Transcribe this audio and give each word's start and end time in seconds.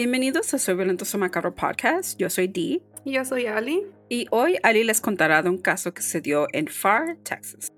Bienvenidos 0.00 0.54
a 0.54 0.58
Soy 0.58 0.76
Violentoso 0.76 1.18
Macabro 1.18 1.54
Podcast. 1.54 2.18
Yo 2.18 2.30
soy 2.30 2.48
Dee. 2.48 2.82
Y 3.04 3.12
yo 3.12 3.24
soy 3.26 3.44
Ali. 3.44 3.82
Y 4.08 4.26
hoy 4.30 4.56
Ali 4.62 4.82
les 4.82 4.98
contará 4.98 5.42
de 5.42 5.50
un 5.50 5.58
caso 5.58 5.92
que 5.92 6.00
se 6.00 6.22
dio 6.22 6.46
en 6.54 6.68
Far, 6.68 7.18
Texas. 7.18 7.68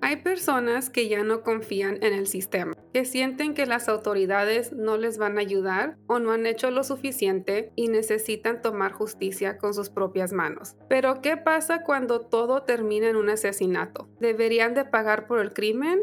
Hay 0.00 0.16
personas 0.16 0.90
que 0.90 1.08
ya 1.08 1.22
no 1.22 1.44
confían 1.44 2.02
en 2.02 2.12
el 2.12 2.26
sistema, 2.26 2.74
que 2.92 3.04
sienten 3.04 3.54
que 3.54 3.66
las 3.66 3.88
autoridades 3.88 4.72
no 4.72 4.96
les 4.96 5.16
van 5.16 5.38
a 5.38 5.42
ayudar 5.42 5.96
o 6.08 6.18
no 6.18 6.32
han 6.32 6.44
hecho 6.44 6.72
lo 6.72 6.82
suficiente 6.82 7.70
y 7.76 7.86
necesitan 7.86 8.62
tomar 8.62 8.94
justicia 8.94 9.58
con 9.58 9.74
sus 9.74 9.90
propias 9.90 10.32
manos. 10.32 10.74
Pero 10.88 11.22
¿qué 11.22 11.36
pasa 11.36 11.84
cuando 11.84 12.22
todo 12.22 12.64
termina 12.64 13.10
en 13.10 13.14
un 13.14 13.30
asesinato? 13.30 14.08
¿Deberían 14.18 14.74
de 14.74 14.84
pagar 14.84 15.28
por 15.28 15.38
el 15.38 15.52
crimen? 15.52 16.00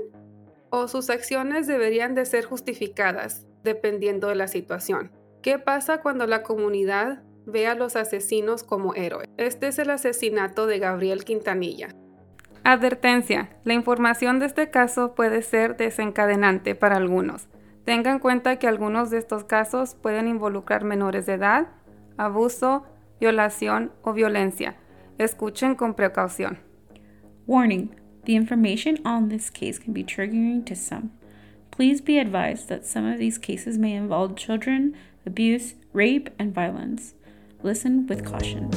¿O 0.71 0.87
sus 0.87 1.09
acciones 1.09 1.67
deberían 1.67 2.15
de 2.15 2.25
ser 2.25 2.45
justificadas, 2.45 3.45
dependiendo 3.63 4.29
de 4.29 4.35
la 4.35 4.47
situación? 4.47 5.11
¿Qué 5.41 5.59
pasa 5.59 6.01
cuando 6.01 6.25
la 6.27 6.43
comunidad 6.43 7.23
ve 7.45 7.67
a 7.67 7.75
los 7.75 7.97
asesinos 7.97 8.63
como 8.63 8.95
héroes? 8.95 9.27
Este 9.35 9.67
es 9.67 9.79
el 9.79 9.89
asesinato 9.89 10.67
de 10.67 10.79
Gabriel 10.79 11.25
Quintanilla, 11.25 11.89
Advertencia. 12.63 13.49
La 13.63 13.73
información 13.73 14.39
de 14.39 14.45
este 14.45 14.69
caso 14.69 15.15
puede 15.15 15.41
ser 15.41 15.77
desencadenante 15.77 16.75
para 16.75 16.95
algunos. 16.95 17.49
Tengan 17.85 18.15
en 18.15 18.19
cuenta 18.19 18.59
que 18.59 18.67
algunos 18.67 19.09
de 19.09 19.17
estos 19.17 19.43
casos 19.43 19.95
pueden 19.95 20.27
involucrar 20.27 20.83
menores 20.83 21.25
de 21.25 21.33
edad, 21.33 21.67
abuso, 22.17 22.85
violación 23.19 23.91
o 24.03 24.13
violencia. 24.13 24.77
Escuchen 25.17 25.75
con 25.75 25.95
precaución. 25.95 26.59
Warning. 27.47 28.00
The 28.25 28.35
information 28.35 28.97
on 29.03 29.29
this 29.29 29.49
case 29.49 29.79
can 29.79 29.93
be 29.93 30.03
triggering 30.03 30.65
to 30.67 30.75
some. 30.75 31.11
Please 31.71 32.01
be 32.01 32.19
advised 32.19 32.69
that 32.69 32.85
some 32.85 33.05
of 33.05 33.17
these 33.17 33.37
cases 33.37 33.77
may 33.77 33.93
involve 33.93 34.35
children, 34.35 34.95
abuse, 35.25 35.73
rape, 35.93 36.29
and 36.37 36.53
violence. 36.53 37.15
Listen 37.63 38.05
with 38.07 38.25
caution. 38.25 38.69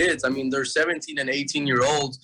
Kids. 0.00 0.24
I 0.24 0.30
mean, 0.30 0.50
they're 0.50 0.64
17 0.64 1.18
and 1.18 1.28
18 1.28 1.66
year 1.66 1.82
olds. 1.84 2.18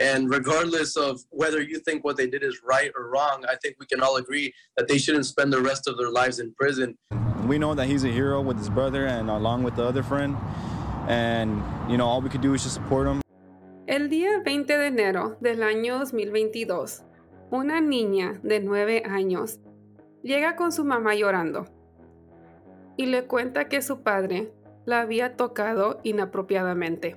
And 0.00 0.30
regardless 0.30 0.96
of 0.96 1.20
whether 1.30 1.60
you 1.60 1.80
think 1.80 2.04
what 2.04 2.16
they 2.16 2.28
did 2.28 2.42
is 2.44 2.60
right 2.74 2.90
or 2.96 3.10
wrong, 3.10 3.44
I 3.52 3.56
think 3.62 3.76
we 3.80 3.86
can 3.86 4.00
all 4.00 4.16
agree 4.16 4.54
that 4.76 4.86
they 4.86 4.98
shouldn't 4.98 5.26
spend 5.26 5.52
the 5.52 5.60
rest 5.70 5.88
of 5.88 5.96
their 5.98 6.10
lives 6.10 6.38
in 6.38 6.54
prison. 6.54 6.96
We 7.52 7.58
know 7.58 7.74
that 7.74 7.86
he's 7.88 8.04
a 8.04 8.12
hero 8.20 8.40
with 8.40 8.58
his 8.58 8.70
brother 8.70 9.06
and 9.06 9.28
along 9.28 9.64
with 9.64 9.74
the 9.74 9.84
other 9.84 10.04
friend. 10.04 10.36
And, 11.08 11.50
you 11.90 11.96
know, 11.98 12.06
all 12.06 12.20
we 12.20 12.28
could 12.28 12.42
do 12.42 12.54
is 12.54 12.62
just 12.62 12.74
support 12.74 13.08
him. 13.08 13.20
El 13.88 14.08
día 14.08 14.44
20 14.44 14.78
de 14.78 14.86
enero 14.86 15.36
del 15.40 15.62
año 15.62 15.98
2022, 15.98 17.02
una 17.50 17.80
niña 17.80 18.38
de 18.42 18.60
9 18.60 19.02
años 19.06 19.58
llega 20.22 20.56
con 20.56 20.70
su 20.72 20.84
mamá 20.84 21.14
llorando 21.14 21.64
y 22.98 23.06
le 23.06 23.26
cuenta 23.26 23.68
que 23.68 23.80
su 23.80 24.02
padre 24.02 24.52
la 24.88 25.02
había 25.02 25.36
tocado 25.36 26.00
inapropiadamente. 26.02 27.16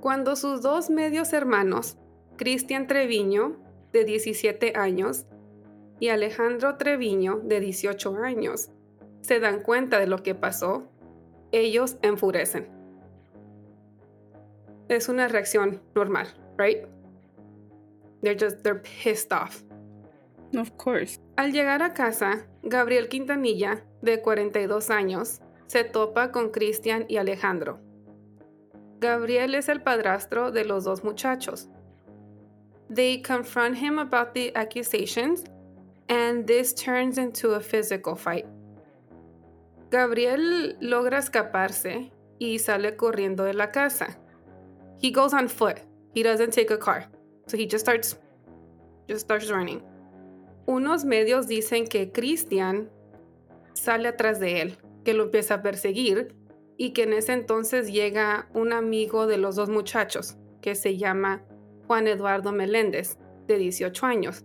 Cuando 0.00 0.34
sus 0.34 0.62
dos 0.62 0.88
medios 0.88 1.34
hermanos, 1.34 1.98
Cristian 2.38 2.86
Treviño, 2.86 3.58
de 3.92 4.06
17 4.06 4.72
años, 4.76 5.26
y 6.00 6.08
Alejandro 6.08 6.78
Treviño, 6.78 7.38
de 7.44 7.60
18 7.60 8.16
años, 8.16 8.70
se 9.20 9.40
dan 9.40 9.60
cuenta 9.60 9.98
de 9.98 10.06
lo 10.06 10.22
que 10.22 10.34
pasó, 10.34 10.88
ellos 11.52 11.98
enfurecen. 12.00 12.66
Es 14.88 15.10
una 15.10 15.28
reacción 15.28 15.82
normal, 15.94 16.28
right? 16.56 16.86
They're 18.22 18.38
just, 18.40 18.62
they're 18.62 18.80
pissed 18.80 19.34
off. 19.34 19.62
Of 20.58 20.70
course. 20.78 21.20
Al 21.36 21.52
llegar 21.52 21.82
a 21.82 21.92
casa, 21.92 22.46
Gabriel 22.62 23.08
Quintanilla, 23.08 23.84
de 24.00 24.22
42 24.22 24.88
años, 24.88 25.42
se 25.74 25.82
topa 25.82 26.30
con 26.30 26.50
Cristian 26.50 27.04
y 27.08 27.16
Alejandro. 27.16 27.80
Gabriel 29.00 29.56
es 29.56 29.68
el 29.68 29.82
padrastro 29.82 30.52
de 30.52 30.64
los 30.64 30.84
dos 30.84 31.02
muchachos. 31.02 31.68
They 32.88 33.20
confront 33.20 33.76
him 33.76 33.98
about 33.98 34.34
the 34.34 34.52
accusations, 34.54 35.42
and 36.08 36.46
this 36.46 36.76
turns 36.76 37.18
into 37.18 37.54
a 37.56 37.60
physical 37.60 38.14
fight. 38.14 38.46
Gabriel 39.90 40.76
logra 40.80 41.18
escaparse 41.18 42.12
y 42.38 42.60
sale 42.60 42.94
corriendo 42.94 43.42
de 43.42 43.54
la 43.54 43.72
casa. 43.72 44.16
He 45.02 45.10
goes 45.10 45.34
on 45.34 45.48
foot. 45.48 45.80
He 46.14 46.22
doesn't 46.22 46.52
take 46.52 46.70
a 46.70 46.78
car. 46.78 47.06
So 47.48 47.56
he 47.56 47.66
just 47.66 47.84
starts 47.84 48.16
just 49.08 49.24
starts 49.24 49.50
running. 49.50 49.82
Unos 50.68 51.04
medios 51.04 51.48
dicen 51.48 51.88
que 51.88 52.12
Christian 52.12 52.90
sale 53.72 54.06
atrás 54.06 54.38
de 54.38 54.60
él, 54.60 54.78
que 55.04 55.14
lo 55.14 55.24
empieza 55.24 55.54
a 55.54 55.62
perseguir 55.62 56.34
y 56.76 56.92
que 56.92 57.04
en 57.04 57.12
ese 57.12 57.32
entonces 57.32 57.92
llega 57.92 58.48
un 58.54 58.72
amigo 58.72 59.26
de 59.26 59.38
los 59.38 59.56
dos 59.56 59.68
muchachos 59.68 60.36
que 60.60 60.74
se 60.74 60.96
llama 60.96 61.44
Juan 61.86 62.08
Eduardo 62.08 62.52
Meléndez, 62.52 63.18
de 63.46 63.58
18 63.58 64.06
años. 64.06 64.44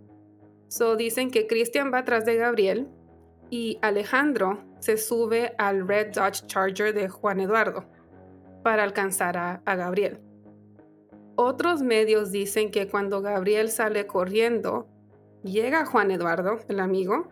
So 0.68 0.96
dicen 0.96 1.30
que 1.30 1.46
Cristian 1.46 1.92
va 1.92 1.98
atrás 1.98 2.24
de 2.24 2.36
Gabriel 2.36 2.88
y 3.48 3.78
Alejandro 3.82 4.62
se 4.78 4.96
sube 4.96 5.54
al 5.58 5.88
Red 5.88 6.12
Dodge 6.12 6.46
Charger 6.46 6.94
de 6.94 7.08
Juan 7.08 7.40
Eduardo 7.40 7.86
para 8.62 8.84
alcanzar 8.84 9.36
a, 9.36 9.62
a 9.64 9.74
Gabriel. 9.74 10.20
Otros 11.36 11.82
medios 11.82 12.30
dicen 12.30 12.70
que 12.70 12.88
cuando 12.88 13.22
Gabriel 13.22 13.70
sale 13.70 14.06
corriendo, 14.06 14.86
llega 15.42 15.86
Juan 15.86 16.10
Eduardo, 16.10 16.58
el 16.68 16.80
amigo, 16.80 17.28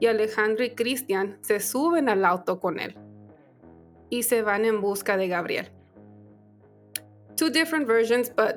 y 0.00 0.06
Alejandro 0.06 0.64
y 0.64 0.70
Cristian 0.70 1.38
se 1.40 1.60
suben 1.60 2.08
al 2.08 2.24
auto 2.24 2.60
con 2.60 2.78
él 2.78 2.96
y 4.10 4.22
se 4.22 4.42
van 4.42 4.64
en 4.64 4.80
busca 4.80 5.16
de 5.16 5.28
Gabriel. 5.28 5.70
Two 7.36 7.50
different 7.50 7.86
versions, 7.86 8.30
but 8.34 8.56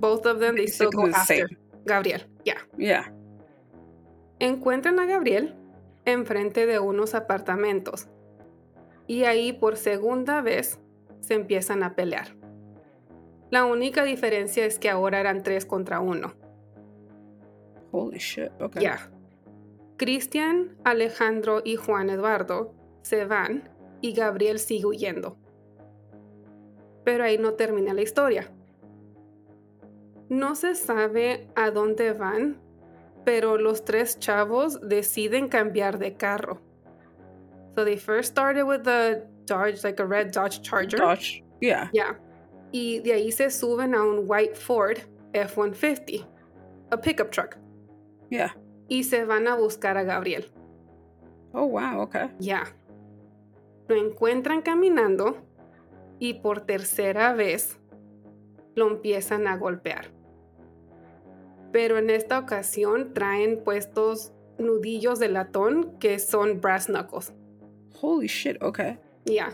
both 0.00 0.26
of 0.26 0.40
them 0.40 0.56
they 0.56 0.66
still 0.66 0.90
go 0.90 1.06
after 1.12 1.48
Gabriel. 1.84 2.22
Yeah. 2.44 2.58
Yeah. 2.76 3.12
Encuentran 4.38 4.98
a 4.98 5.06
Gabriel 5.06 5.54
enfrente 6.04 6.66
de 6.66 6.78
unos 6.78 7.14
apartamentos 7.14 8.08
y 9.06 9.24
ahí 9.24 9.52
por 9.52 9.76
segunda 9.76 10.40
vez 10.40 10.80
se 11.20 11.34
empiezan 11.34 11.82
a 11.82 11.94
pelear. 11.94 12.36
La 13.50 13.64
única 13.64 14.04
diferencia 14.04 14.64
es 14.64 14.78
que 14.78 14.90
ahora 14.90 15.20
eran 15.20 15.42
tres 15.42 15.66
contra 15.66 16.00
uno. 16.00 16.34
Holy 17.90 18.18
shit. 18.18 18.50
Okay. 18.60 18.82
Yeah. 18.82 19.10
Cristian, 19.98 20.78
Alejandro 20.84 21.60
y 21.64 21.76
Juan 21.76 22.08
Eduardo 22.08 22.72
se 23.02 23.24
van 23.24 23.68
y 24.00 24.12
Gabriel 24.12 24.58
sigue 24.60 24.86
huyendo. 24.86 25.36
Pero 27.04 27.24
ahí 27.24 27.36
no 27.36 27.54
termina 27.54 27.92
la 27.92 28.02
historia. 28.02 28.48
No 30.28 30.54
se 30.54 30.74
sabe 30.74 31.48
a 31.56 31.70
dónde 31.70 32.12
van, 32.12 32.60
pero 33.24 33.58
los 33.58 33.84
tres 33.84 34.18
chavos 34.18 34.80
deciden 34.80 35.48
cambiar 35.48 35.98
de 35.98 36.16
carro. 36.16 36.60
So 37.74 37.84
they 37.84 37.96
first 37.96 38.30
started 38.30 38.64
with 38.64 38.82
the 38.84 39.26
Dodge, 39.46 39.82
like 39.82 40.00
a 40.00 40.06
red 40.06 40.30
Dodge 40.30 40.62
Charger. 40.62 40.98
Dodge. 40.98 41.42
Yeah. 41.60 41.90
Yeah. 41.92 42.18
Y 42.70 43.00
de 43.00 43.14
ahí 43.14 43.32
se 43.32 43.50
suben 43.50 43.94
a 43.94 44.02
un 44.02 44.28
white 44.28 44.54
Ford 44.54 44.98
F-150, 45.32 46.24
a 46.90 46.96
pickup 46.96 47.30
truck, 47.30 47.56
Yeah. 48.30 48.50
Y 48.88 49.04
se 49.04 49.24
van 49.24 49.46
a 49.46 49.54
buscar 49.54 49.98
a 49.98 50.02
Gabriel. 50.02 50.50
Oh, 51.52 51.66
wow. 51.66 52.00
Okay. 52.02 52.30
Ya. 52.38 52.64
Lo 53.86 53.96
encuentran 53.96 54.62
caminando 54.62 55.36
y 56.18 56.34
por 56.34 56.62
tercera 56.62 57.32
vez 57.32 57.78
lo 58.74 58.88
empiezan 58.88 59.46
a 59.46 59.56
golpear. 59.56 60.06
Pero 61.72 61.98
en 61.98 62.10
esta 62.10 62.38
ocasión 62.38 63.12
traen 63.12 63.62
puestos 63.62 64.32
nudillos 64.58 65.18
de 65.18 65.28
latón 65.28 65.98
que 65.98 66.18
son 66.18 66.60
brass 66.60 66.86
knuckles. 66.86 67.32
Holy 68.00 68.26
shit. 68.26 68.62
Okay. 68.62 68.98
Yeah. 69.24 69.52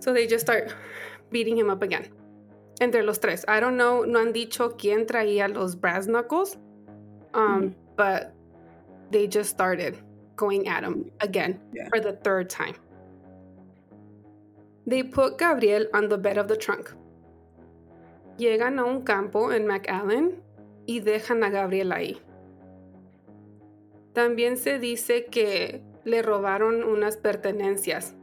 So 0.00 0.12
they 0.12 0.26
just 0.28 0.46
start 0.46 0.74
beating 1.30 1.56
him 1.58 1.70
up 1.70 1.82
again. 1.82 2.10
Entre 2.80 3.02
los 3.02 3.18
tres. 3.18 3.44
I 3.48 3.60
don't 3.60 3.76
know, 3.76 4.04
no 4.04 4.20
han 4.20 4.32
dicho 4.32 4.76
quién 4.76 5.06
traía 5.06 5.48
los 5.48 5.80
brass 5.80 6.06
knuckles. 6.06 6.58
Um, 7.34 7.74
but 7.96 8.32
they 9.10 9.26
just 9.26 9.50
started 9.50 9.96
going 10.36 10.68
at 10.68 10.82
him 10.84 11.10
again 11.20 11.60
Yeah. 11.72 11.88
for 11.88 12.00
the 12.00 12.12
third 12.12 12.48
time. 12.48 12.74
They 14.86 15.02
put 15.02 15.36
Gabriel 15.38 15.86
on 15.92 16.08
the 16.08 16.16
bed 16.16 16.38
of 16.38 16.48
the 16.48 16.56
trunk. 16.56 16.90
Llegan 18.38 18.78
a 18.78 18.84
un 18.84 19.02
campo 19.02 19.50
en 19.50 19.66
McAllen 19.66 20.40
y 20.86 21.00
dejan 21.00 21.42
a 21.44 21.50
Gabriel 21.50 21.92
ahí. 21.92 22.18
También 24.14 24.56
se 24.56 24.78
dice 24.78 25.26
que 25.26 25.82
le 26.04 26.22
robaron 26.22 26.82
unas 26.82 27.16
pertenencias 27.16 28.14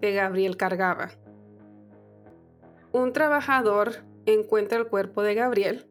que 0.00 0.12
Gabriel 0.12 0.56
cargaba. 0.56 1.10
Un 2.92 3.12
trabajador 3.12 4.02
encuentra 4.26 4.78
el 4.78 4.86
cuerpo 4.88 5.22
de 5.22 5.34
Gabriel 5.34 5.86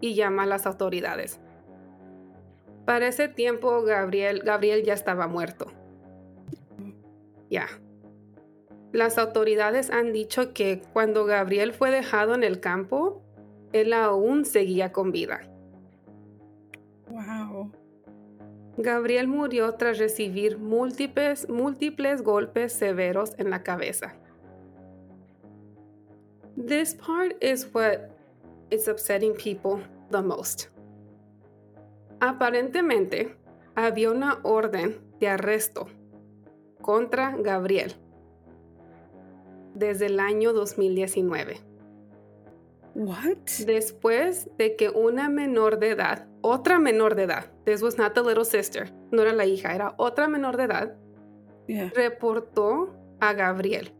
y 0.00 0.14
llama 0.14 0.44
a 0.44 0.46
las 0.46 0.66
autoridades. 0.66 1.40
Para 2.88 3.08
ese 3.08 3.28
tiempo 3.28 3.82
Gabriel, 3.82 4.40
Gabriel 4.42 4.82
ya 4.82 4.94
estaba 4.94 5.26
muerto. 5.26 5.66
Ya. 7.50 7.66
Las 8.92 9.18
autoridades 9.18 9.90
han 9.90 10.14
dicho 10.14 10.54
que 10.54 10.80
cuando 10.94 11.26
Gabriel 11.26 11.74
fue 11.74 11.90
dejado 11.90 12.34
en 12.34 12.44
el 12.44 12.60
campo, 12.60 13.20
él 13.74 13.92
aún 13.92 14.46
seguía 14.46 14.90
con 14.90 15.12
vida. 15.12 15.42
Wow. 17.10 17.72
Gabriel 18.78 19.28
murió 19.28 19.74
tras 19.74 19.98
recibir 19.98 20.56
múltiples, 20.56 21.46
múltiples 21.50 22.22
golpes 22.22 22.72
severos 22.72 23.34
en 23.36 23.50
la 23.50 23.62
cabeza. 23.62 24.16
This 26.56 26.94
part 26.94 27.36
is 27.44 27.68
what 27.70 28.08
is 28.70 28.88
upsetting 28.88 29.34
people 29.34 29.82
the 30.10 30.22
most. 30.22 30.70
Aparentemente, 32.20 33.36
había 33.74 34.10
una 34.10 34.40
orden 34.42 35.00
de 35.20 35.28
arresto 35.28 35.86
contra 36.82 37.36
Gabriel 37.36 37.94
desde 39.74 40.06
el 40.06 40.18
año 40.18 40.52
2019 40.52 41.60
What? 42.94 43.36
después 43.66 44.50
de 44.58 44.74
que 44.74 44.88
una 44.88 45.28
menor 45.28 45.78
de 45.78 45.90
edad, 45.90 46.26
otra 46.40 46.80
menor 46.80 47.14
de 47.14 47.24
edad, 47.24 47.52
this 47.64 47.82
was 47.82 47.96
not 47.96 48.14
the 48.14 48.22
little 48.22 48.44
sister, 48.44 48.92
no 49.12 49.22
era 49.22 49.32
la 49.32 49.46
hija, 49.46 49.74
era 49.74 49.94
otra 49.98 50.26
menor 50.28 50.56
de 50.56 50.64
edad, 50.64 50.96
Yeah. 51.68 51.92
reportó 51.94 52.94
a 53.20 53.34
Gabriel 53.34 53.92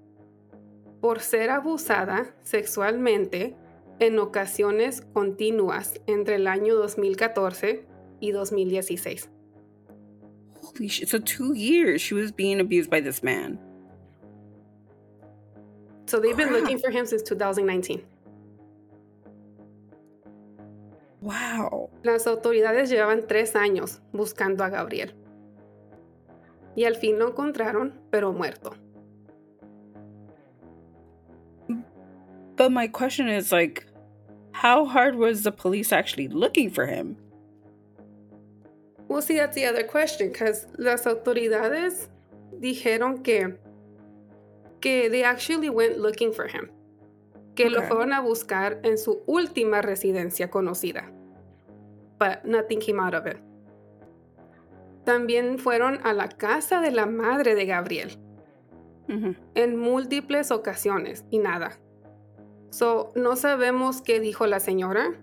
por 1.03 1.21
ser 1.21 1.51
abusada 1.51 2.35
sexualmente 2.41 3.55
en 3.99 4.19
ocasiones 4.19 5.03
continuas 5.13 6.01
entre 6.07 6.37
el 6.37 6.47
año 6.47 6.75
2014 6.77 7.85
y 8.21 8.33
2016. 8.33 9.29
Holy 10.63 10.89
shit. 10.89 11.09
So 11.09 11.19
two 11.19 11.55
years 11.55 12.01
she 12.01 12.15
was 12.15 12.33
being 12.33 12.61
abused 12.61 12.91
by 12.91 13.01
this 13.01 13.23
man. 13.23 13.59
So 16.07 16.19
they've 16.19 16.37
been 16.37 16.53
looking 16.53 16.79
for 16.79 16.91
him 16.91 17.05
since 17.05 17.23
2019. 17.23 18.03
Wow. 21.21 21.91
Las 22.05 22.27
autoridades 22.27 22.91
llevaban 22.91 23.27
tres 23.29 23.55
años 23.55 24.01
buscando 24.13 24.65
a 24.65 24.71
Gabriel. 24.71 25.13
Y 26.77 26.85
al 26.85 26.95
fin 26.95 27.19
lo 27.19 27.31
encontraron, 27.31 27.93
pero 28.11 28.33
muerto. 28.33 28.75
But 32.57 32.73
my 32.73 32.89
question 32.89 33.29
is 33.29 33.53
like, 33.53 33.87
how 34.53 34.85
hard 34.85 35.17
was 35.17 35.43
the 35.43 35.53
police 35.53 35.93
actually 35.93 36.29
looking 36.29 36.71
for 36.71 36.87
him? 36.87 37.17
Well, 39.09 39.23
see, 39.23 39.37
that's 39.37 39.55
the 39.55 39.67
other 39.67 39.87
question, 39.87 40.29
because 40.29 40.67
las 40.77 41.07
autoridades 41.07 42.09
dijeron 42.61 43.23
que, 43.25 43.59
que 44.81 45.09
they 45.09 45.25
actually 45.25 45.71
went 45.71 45.99
looking 45.99 46.33
for 46.33 46.47
him. 46.47 46.71
Que 47.55 47.71
lo 47.71 47.83
fueron 47.83 48.13
a 48.13 48.21
buscar 48.21 48.79
en 48.85 48.99
su 48.99 49.23
última 49.27 49.83
residencia 49.83 50.49
conocida. 50.49 51.11
But 52.19 52.45
nothing 52.45 52.79
came 52.79 53.01
out 53.01 53.15
of 53.15 53.27
it. 53.27 53.39
También 55.05 55.59
fueron 55.59 55.99
a 56.05 56.13
la 56.13 56.29
casa 56.29 56.81
de 56.81 56.91
la 56.91 57.07
madre 57.07 57.55
de 57.55 57.67
Gabriel 57.67 58.11
en 59.55 59.77
múltiples 59.77 60.51
ocasiones 60.51 61.25
y 61.31 61.39
nada. 61.39 61.79
So, 62.71 63.13
no 63.17 63.35
sabemos 63.37 64.03
qué 64.03 64.21
dijo 64.21 64.47
la 64.47 64.61
señora. 64.61 65.15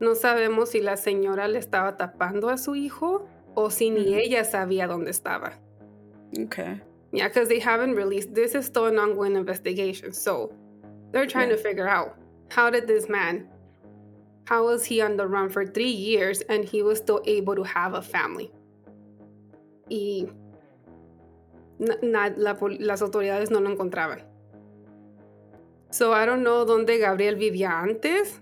No 0.00 0.14
sabemos 0.14 0.70
si 0.70 0.80
la 0.80 0.96
señora 0.96 1.48
le 1.48 1.58
estaba 1.58 1.96
tapando 1.96 2.48
a 2.50 2.56
su 2.58 2.74
hijo 2.74 3.26
o 3.54 3.70
si 3.70 3.90
ni 3.90 4.14
ella 4.14 4.44
sabía 4.44 4.86
dónde 4.88 5.10
estaba. 5.10 5.52
Okay. 6.46 6.80
Yeah, 7.12 7.28
because 7.28 7.48
they 7.48 7.60
haven't 7.60 7.94
released. 7.94 8.34
This 8.34 8.54
is 8.56 8.66
still 8.66 8.86
an 8.86 8.98
ongoing 8.98 9.36
investigation. 9.36 10.12
So, 10.12 10.50
they're 11.12 11.26
trying 11.28 11.48
Yeah. 11.50 11.56
to 11.56 11.62
figure 11.62 11.86
out 11.88 12.16
how 12.50 12.70
did 12.70 12.86
this 12.88 13.08
man, 13.08 13.48
how 14.46 14.64
was 14.64 14.84
he 14.84 15.00
on 15.00 15.16
the 15.16 15.26
run 15.28 15.48
for 15.48 15.64
three 15.64 15.92
years 15.92 16.42
and 16.48 16.64
he 16.64 16.82
was 16.82 16.98
still 16.98 17.20
able 17.24 17.54
to 17.54 17.62
have 17.62 17.94
a 17.94 18.02
family? 18.02 18.50
Y 19.88 20.26
na- 21.78 21.98
na- 22.02 22.34
la 22.36 22.54
pol- 22.54 22.78
las 22.80 23.00
autoridades 23.00 23.50
no 23.52 23.60
lo 23.60 23.70
encontraban. 23.70 24.22
So 25.90 26.12
I 26.12 26.26
don't 26.26 26.42
know 26.42 26.64
dónde 26.64 26.98
Gabriel 26.98 27.36
vivía 27.36 27.80
antes. 27.80 28.40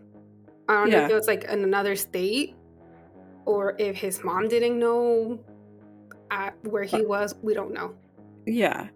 I 0.69 0.75
don't 0.75 0.91
know 0.91 1.05
if 1.05 1.11
it 1.11 1.15
was 1.15 1.27
like 1.27 1.45
in 1.45 1.65
another 1.65 1.97
state 1.97 2.55
or 3.45 3.75
if 3.79 3.97
his 3.97 4.23
mom 4.23 4.49
didn't 4.49 4.79
know 4.79 5.41
uh, 6.31 6.51
where 6.63 6.85
he 6.85 7.05
was. 7.05 7.35
We 7.43 7.55
don't 7.55 7.73
know. 7.73 7.95
Yeah. 8.47 8.89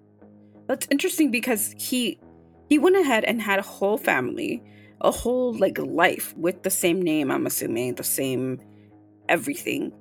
That's 0.69 0.87
interesting 0.91 1.31
because 1.31 1.75
he 1.79 2.19
he 2.69 2.79
went 2.79 2.97
ahead 2.97 3.25
and 3.25 3.41
had 3.41 3.59
a 3.59 3.63
whole 3.63 3.99
family, 3.99 4.63
a 5.01 5.11
whole 5.11 5.55
like 5.55 5.79
life 5.79 6.35
with 6.37 6.63
the 6.63 6.71
same 6.71 7.01
name, 7.01 7.31
I'm 7.31 7.47
assuming, 7.47 7.95
the 7.95 8.05
same 8.05 8.61
everything. 9.29 9.93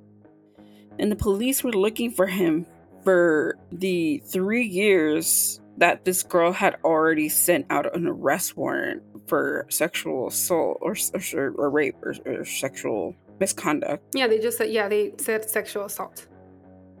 And 0.98 1.12
the 1.12 1.16
police 1.16 1.62
were 1.62 1.72
looking 1.72 2.10
for 2.10 2.26
him 2.26 2.66
for 3.04 3.56
the 3.70 4.20
3 4.26 4.64
years 4.64 5.60
that 5.76 6.04
this 6.04 6.22
girl 6.22 6.52
had 6.52 6.76
already 6.82 7.28
sent 7.28 7.66
out 7.70 7.94
an 7.94 8.06
arrest 8.06 8.56
warrant 8.56 9.02
for 9.26 9.66
sexual 9.68 10.28
assault 10.28 10.78
or 10.80 10.96
or, 11.34 11.50
or 11.56 11.70
rape 11.70 11.96
or, 12.02 12.14
or 12.24 12.44
sexual 12.44 13.14
misconduct. 13.40 14.02
Yeah, 14.14 14.26
they 14.26 14.38
just 14.38 14.58
said 14.58 14.70
yeah, 14.70 14.88
they 14.88 15.12
said 15.18 15.48
sexual 15.48 15.84
assault. 15.84 16.26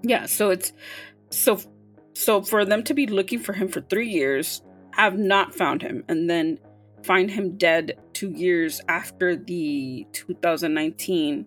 Yeah, 0.02 0.26
so 0.26 0.50
it's 0.50 0.72
so 1.30 1.58
so 2.14 2.42
for 2.42 2.64
them 2.64 2.82
to 2.84 2.94
be 2.94 3.06
looking 3.06 3.38
for 3.38 3.52
him 3.52 3.68
for 3.68 3.80
3 3.80 4.08
years, 4.08 4.62
have 4.92 5.18
not 5.18 5.54
found 5.54 5.82
him 5.82 6.04
and 6.08 6.28
then 6.28 6.58
find 7.02 7.30
him 7.30 7.56
dead 7.56 7.98
2 8.14 8.30
years 8.30 8.80
after 8.88 9.36
the 9.36 10.06
2019 10.12 11.46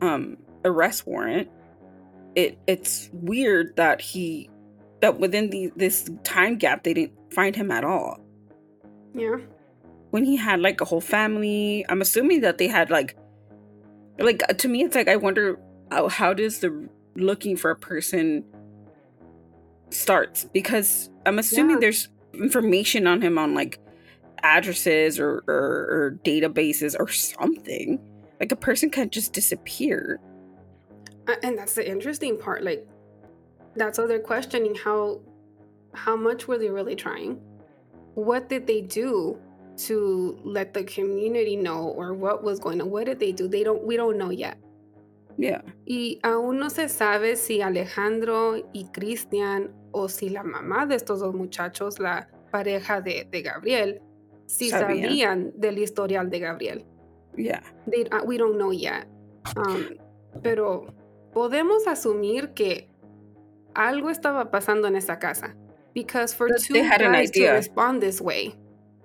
um 0.00 0.36
arrest 0.64 1.06
warrant. 1.06 1.48
It 2.34 2.58
it's 2.66 3.08
weird 3.12 3.76
that 3.76 4.00
he 4.00 4.50
that 5.00 5.18
within 5.18 5.50
the 5.50 5.72
this 5.76 6.10
time 6.24 6.56
gap 6.56 6.82
they 6.82 6.94
didn't 6.94 7.32
find 7.32 7.54
him 7.56 7.70
at 7.70 7.84
all. 7.84 8.20
Yeah. 9.14 9.36
When 10.16 10.24
he 10.24 10.36
had 10.36 10.60
like 10.60 10.80
a 10.80 10.86
whole 10.86 11.02
family, 11.02 11.84
I'm 11.90 12.00
assuming 12.00 12.40
that 12.40 12.56
they 12.56 12.68
had 12.68 12.88
like 12.88 13.18
like 14.18 14.38
to 14.56 14.66
me 14.66 14.82
it's 14.82 14.96
like 14.96 15.08
I 15.08 15.16
wonder 15.16 15.58
how, 15.90 16.08
how 16.08 16.32
does 16.32 16.60
the 16.60 16.88
looking 17.16 17.54
for 17.54 17.70
a 17.70 17.76
person 17.76 18.42
starts 19.90 20.44
because 20.54 21.10
I'm 21.26 21.38
assuming 21.38 21.76
Yeah. 21.76 21.80
there's 21.80 22.08
information 22.32 23.06
on 23.06 23.20
him 23.20 23.36
on 23.36 23.52
like 23.52 23.78
addresses 24.42 25.20
or, 25.20 25.44
or 25.46 25.66
or 25.94 26.18
databases 26.24 26.96
or 26.98 27.08
something. 27.08 28.00
Like 28.40 28.52
a 28.52 28.56
person 28.56 28.88
can't 28.88 29.12
just 29.12 29.34
disappear. 29.34 30.18
Uh, 31.28 31.34
and 31.42 31.58
that's 31.58 31.74
the 31.74 31.86
interesting 31.86 32.38
part. 32.38 32.64
Like, 32.64 32.88
that's 33.74 33.98
they're 33.98 34.18
questioning. 34.18 34.76
How, 34.76 35.20
how 35.92 36.16
much 36.16 36.48
were 36.48 36.56
they 36.56 36.70
really 36.70 36.96
trying? 36.96 37.38
What 38.14 38.48
did 38.48 38.66
they 38.66 38.80
do 38.80 39.38
to 39.86 40.38
let 40.44 40.72
the 40.72 40.84
community 40.84 41.56
know 41.56 41.88
or 41.96 42.14
what 42.14 42.42
was 42.42 42.58
going 42.58 42.80
on. 42.80 42.90
What 42.90 43.06
did 43.06 43.18
they 43.20 43.32
do? 43.32 43.48
They 43.48 43.62
don't 43.62 43.84
we 43.84 43.96
don't 43.96 44.16
know 44.16 44.30
yet. 44.30 44.58
Yeah. 45.38 45.60
Y 45.86 46.18
aún 46.22 46.58
no 46.58 46.70
se 46.70 46.88
sabe 46.88 47.36
si 47.36 47.60
Alejandro 47.60 48.56
y 48.72 48.86
Cristian 48.92 49.70
o 49.92 50.08
si 50.08 50.30
la 50.30 50.42
mamá 50.42 50.86
de 50.86 50.96
estos 50.96 51.20
dos 51.20 51.34
muchachos, 51.34 51.98
la 51.98 52.26
pareja 52.50 53.02
de, 53.02 53.28
de 53.30 53.42
Gabriel, 53.42 54.00
si 54.46 54.70
Sabían. 54.70 55.02
sabían 55.02 55.52
del 55.56 55.78
historial 55.78 56.30
de 56.30 56.38
Gabriel. 56.40 56.84
Yeah. 57.36 57.60
They, 57.86 58.04
uh, 58.12 58.24
we 58.24 58.38
don't 58.38 58.56
know 58.56 58.72
yet. 58.72 59.06
Um, 59.56 59.98
pero 60.42 60.86
podemos 61.34 61.86
asumir 61.86 62.54
que 62.54 62.88
algo 63.74 64.08
estaba 64.08 64.50
pasando 64.50 64.88
en 64.88 64.96
esa 64.96 65.18
casa. 65.18 65.54
Because 65.92 66.34
for 66.34 66.48
That 66.48 66.60
two 66.60 66.74
guys 66.74 67.30
to 67.32 67.52
respond 67.52 68.02
this 68.02 68.20
way, 68.20 68.54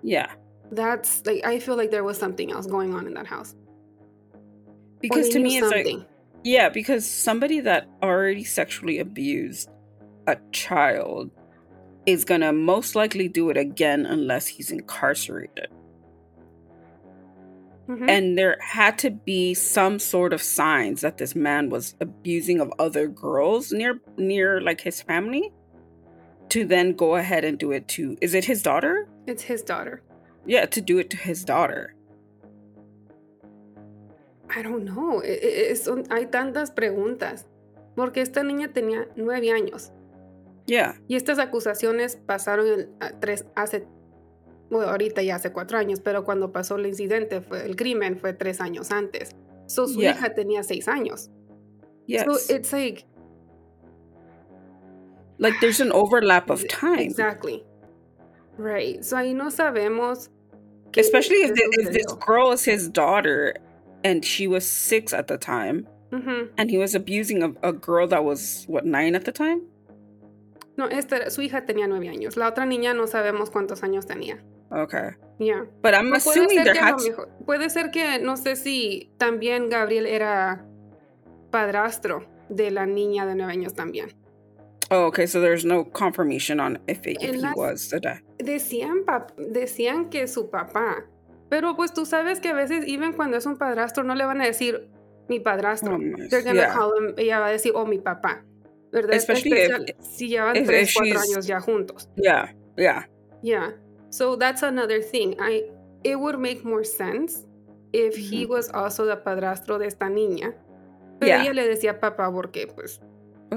Yeah. 0.03 0.33
That's 0.71 1.25
like 1.25 1.45
I 1.45 1.59
feel 1.59 1.75
like 1.75 1.91
there 1.91 2.03
was 2.03 2.17
something 2.17 2.51
else 2.51 2.65
going 2.65 2.93
on 2.93 3.05
in 3.05 3.13
that 3.15 3.27
house. 3.27 3.55
Because 5.01 5.29
to 5.29 5.39
me, 5.39 5.57
it's 5.57 5.71
like, 5.71 6.07
yeah, 6.43 6.69
because 6.69 7.05
somebody 7.05 7.59
that 7.61 7.87
already 8.03 8.43
sexually 8.43 8.99
abused 8.99 9.69
a 10.27 10.37
child 10.51 11.31
is 12.05 12.23
gonna 12.23 12.53
most 12.53 12.95
likely 12.95 13.27
do 13.27 13.49
it 13.49 13.57
again 13.57 14.05
unless 14.05 14.47
he's 14.47 14.71
incarcerated. 14.71 15.67
Mhm. 17.87 18.09
And 18.09 18.37
there 18.37 18.57
had 18.61 18.97
to 18.99 19.09
be 19.09 19.53
some 19.53 19.99
sort 19.99 20.33
of 20.33 20.41
signs 20.41 21.01
that 21.01 21.17
this 21.17 21.35
man 21.35 21.69
was 21.69 21.95
abusing 21.99 22.59
of 22.59 22.71
other 22.79 23.07
girls 23.07 23.71
near 23.71 23.99
near 24.17 24.61
like 24.61 24.81
his 24.81 25.01
family 25.01 25.51
to 26.49 26.65
then 26.65 26.93
go 26.93 27.15
ahead 27.15 27.43
and 27.43 27.57
do 27.57 27.71
it 27.71 27.87
to 27.89 28.17
is 28.21 28.33
it 28.33 28.45
his 28.45 28.61
daughter? 28.63 29.07
it's 29.27 29.43
his 29.43 29.61
daughter. 29.61 30.01
Yeah, 30.45 30.65
to 30.67 30.81
do 30.81 30.99
it 30.99 31.09
to 31.11 31.17
his 31.17 31.45
daughter. 31.45 31.95
I 34.53 34.61
don't 34.63 34.83
know. 34.85 35.21
I- 35.23 35.71
es- 35.71 35.83
son- 35.83 36.03
hay 36.09 36.25
tantas 36.27 36.71
preguntas. 36.71 37.47
Porque 37.95 38.21
esta 38.21 38.43
niña 38.43 38.71
tenía 38.73 39.07
nueve 39.15 39.51
años. 39.51 39.91
Yeah. 40.65 40.95
Y 41.07 41.15
estas 41.15 41.39
acusaciones 41.39 42.15
pasaron 42.15 42.67
el- 42.67 42.89
a- 42.99 43.19
tres, 43.19 43.45
hace, 43.55 43.85
bueno, 44.69 44.89
ahorita 44.89 45.21
ya 45.21 45.35
hace 45.35 45.51
cuatro 45.51 45.77
años, 45.77 45.99
pero 45.99 46.23
cuando 46.23 46.51
pasó 46.51 46.75
el 46.77 46.85
incidente, 46.85 47.41
fue, 47.41 47.65
el 47.65 47.75
crimen 47.75 48.17
fue 48.17 48.33
tres 48.33 48.61
años 48.61 48.91
antes. 48.91 49.31
So, 49.67 49.87
su 49.87 49.99
Yeah. 50.01 50.11
hija 50.11 50.33
tenía 50.33 50.63
seis 50.63 50.87
años. 50.87 51.29
Yes. 52.07 52.23
So 52.25 52.33
it's 52.53 52.71
like, 52.73 53.05
like 55.37 55.57
there's 55.59 55.79
an 55.81 55.91
overlap 55.91 56.49
of 56.49 56.63
time. 56.67 57.01
exactly. 57.01 57.63
Right. 58.57 59.03
So 59.03 59.17
ahí 59.17 59.33
no 59.33 59.49
sabemos. 59.49 60.29
Especially 60.95 61.37
if, 61.43 61.51
qué 61.51 61.55
the, 61.55 61.81
if 61.83 61.91
this 61.93 62.13
girl 62.25 62.51
is 62.51 62.65
his 62.65 62.89
daughter 62.89 63.55
and 64.03 64.25
she 64.25 64.45
was 64.47 64.65
six 64.65 65.13
at 65.13 65.27
the 65.27 65.37
time 65.37 65.87
Ujú. 66.11 66.49
and 66.57 66.69
he 66.69 66.77
was 66.77 66.93
abusing 66.95 67.41
a, 67.43 67.53
a 67.63 67.71
girl 67.71 68.07
that 68.09 68.25
was 68.25 68.65
what 68.67 68.85
nine 68.85 69.15
at 69.15 69.23
the 69.23 69.31
time 69.31 69.61
No, 70.77 70.87
esta, 70.89 71.29
su 71.29 71.41
hija 71.43 71.65
tenía 71.65 71.87
nueve 71.87 72.09
años. 72.09 72.35
La 72.35 72.47
otra 72.49 72.65
niña 72.65 72.93
no 72.93 73.05
sabemos 73.07 73.49
cuántos 73.51 73.83
años 73.83 74.05
tenía. 74.05 74.39
okay 74.69 75.11
Ya. 75.39 75.65
but 75.81 75.93
i'm 75.93 76.11
assuming 76.13 76.61
there 76.63 76.73
mejor- 76.73 77.29
puede 77.45 77.69
ser 77.69 77.89
que 77.91 78.19
no 78.19 78.35
sé 78.35 78.57
si 78.57 79.09
también 79.17 79.69
Gabriel 79.69 80.05
era 80.05 80.65
padrastro 81.51 82.25
de 82.49 82.69
la 82.71 82.85
niña 82.85 83.25
de 83.25 83.35
nueve 83.35 83.53
años 83.53 83.73
también. 83.73 84.11
Oh 84.91 85.05
okay 85.07 85.25
so 85.25 85.39
there's 85.41 85.65
no 85.65 85.83
confirmation 85.83 86.59
on 86.59 86.77
if, 86.87 87.05
it, 87.07 87.17
if 87.21 87.29
En 87.29 87.35
he 87.35 87.41
las- 87.41 87.55
was 87.55 87.89
the 87.89 87.99
dad 87.99 88.19
Decían, 88.39 89.03
pap- 89.05 89.35
decían 89.37 90.09
que 90.09 90.27
su 90.27 90.49
papá, 90.49 91.05
pero 91.49 91.75
pues 91.75 91.93
tú 91.93 92.05
sabes 92.05 92.39
que 92.39 92.49
a 92.49 92.53
veces, 92.53 92.85
even 92.87 93.13
cuando 93.13 93.37
es 93.37 93.45
un 93.45 93.57
padrastro, 93.57 94.03
no 94.03 94.15
le 94.15 94.25
van 94.25 94.41
a 94.41 94.45
decir 94.45 94.89
mi 95.29 95.39
padrastro. 95.39 95.95
Oh, 95.95 96.27
They're 96.29 96.41
gonna 96.43 96.61
yeah. 96.61 96.73
call 96.73 96.93
him, 96.97 97.13
ella 97.17 97.39
va 97.39 97.47
a 97.47 97.51
decir, 97.51 97.71
oh, 97.75 97.85
mi 97.85 97.99
papá. 97.99 98.43
¿Verdad? 98.91 99.13
Especially 99.15 99.51
if- 99.53 99.69
Especial- 99.71 99.95
si 100.01 100.27
llevan 100.29 100.55
if- 100.57 100.65
tres, 100.67 100.89
if 100.89 100.95
cuatro 100.95 101.19
años 101.19 101.45
ya 101.47 101.59
juntos. 101.61 102.09
yeah 102.17 102.51
yeah 102.77 103.05
Yeah. 103.43 103.71
So 104.09 104.35
that's 104.35 104.61
another 104.63 105.01
thing. 105.01 105.35
I 105.39 105.63
it 106.03 106.15
would 106.19 106.37
make 106.39 106.63
more 106.65 106.83
sense 106.83 107.47
if 107.93 108.15
he 108.17 108.45
was 108.45 108.69
also 108.73 109.05
the 109.05 109.15
padrastro 109.17 109.77
de 109.79 109.85
esta 109.87 110.07
niña. 110.09 110.53
Pero 111.19 111.27
Yeah. 111.27 111.41
ella 111.43 111.53
le 111.53 111.67
decía 111.67 111.99
papá 111.99 112.31
porque 112.31 112.67
pues 112.67 112.99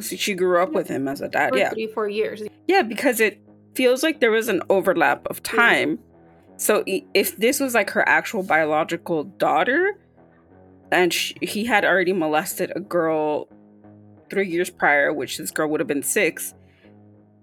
she 0.01 0.35
grew 0.35 0.61
up 0.63 0.73
with 0.73 0.89
him 0.89 1.07
as 1.09 1.21
a 1.21 1.29
dad 1.29 1.51
for 1.51 1.59
yeah 1.59 1.71
three, 1.71 1.87
four 1.87 2.09
years. 2.09 2.43
yeah 2.67 2.83
because 2.83 3.21
it 3.21 3.41
feels 3.75 4.03
like 4.03 4.21
there 4.21 4.31
was 4.31 4.49
an 4.49 4.61
overlap 4.71 5.27
of 5.29 5.43
time 5.43 5.99
so 6.57 6.83
if 6.87 7.37
this 7.37 7.61
was 7.61 7.75
like 7.75 7.91
her 7.91 8.07
actual 8.09 8.43
biological 8.43 9.25
daughter 9.25 9.99
and 10.93 11.13
sh 11.13 11.33
he 11.43 11.65
had 11.65 11.85
already 11.85 12.13
molested 12.13 12.73
a 12.77 12.81
girl 12.81 13.49
three 14.31 14.49
years 14.49 14.71
prior 14.71 15.13
which 15.13 15.39
this 15.39 15.51
girl 15.51 15.69
would 15.69 15.81
have 15.81 15.87
been 15.89 16.03
six 16.03 16.55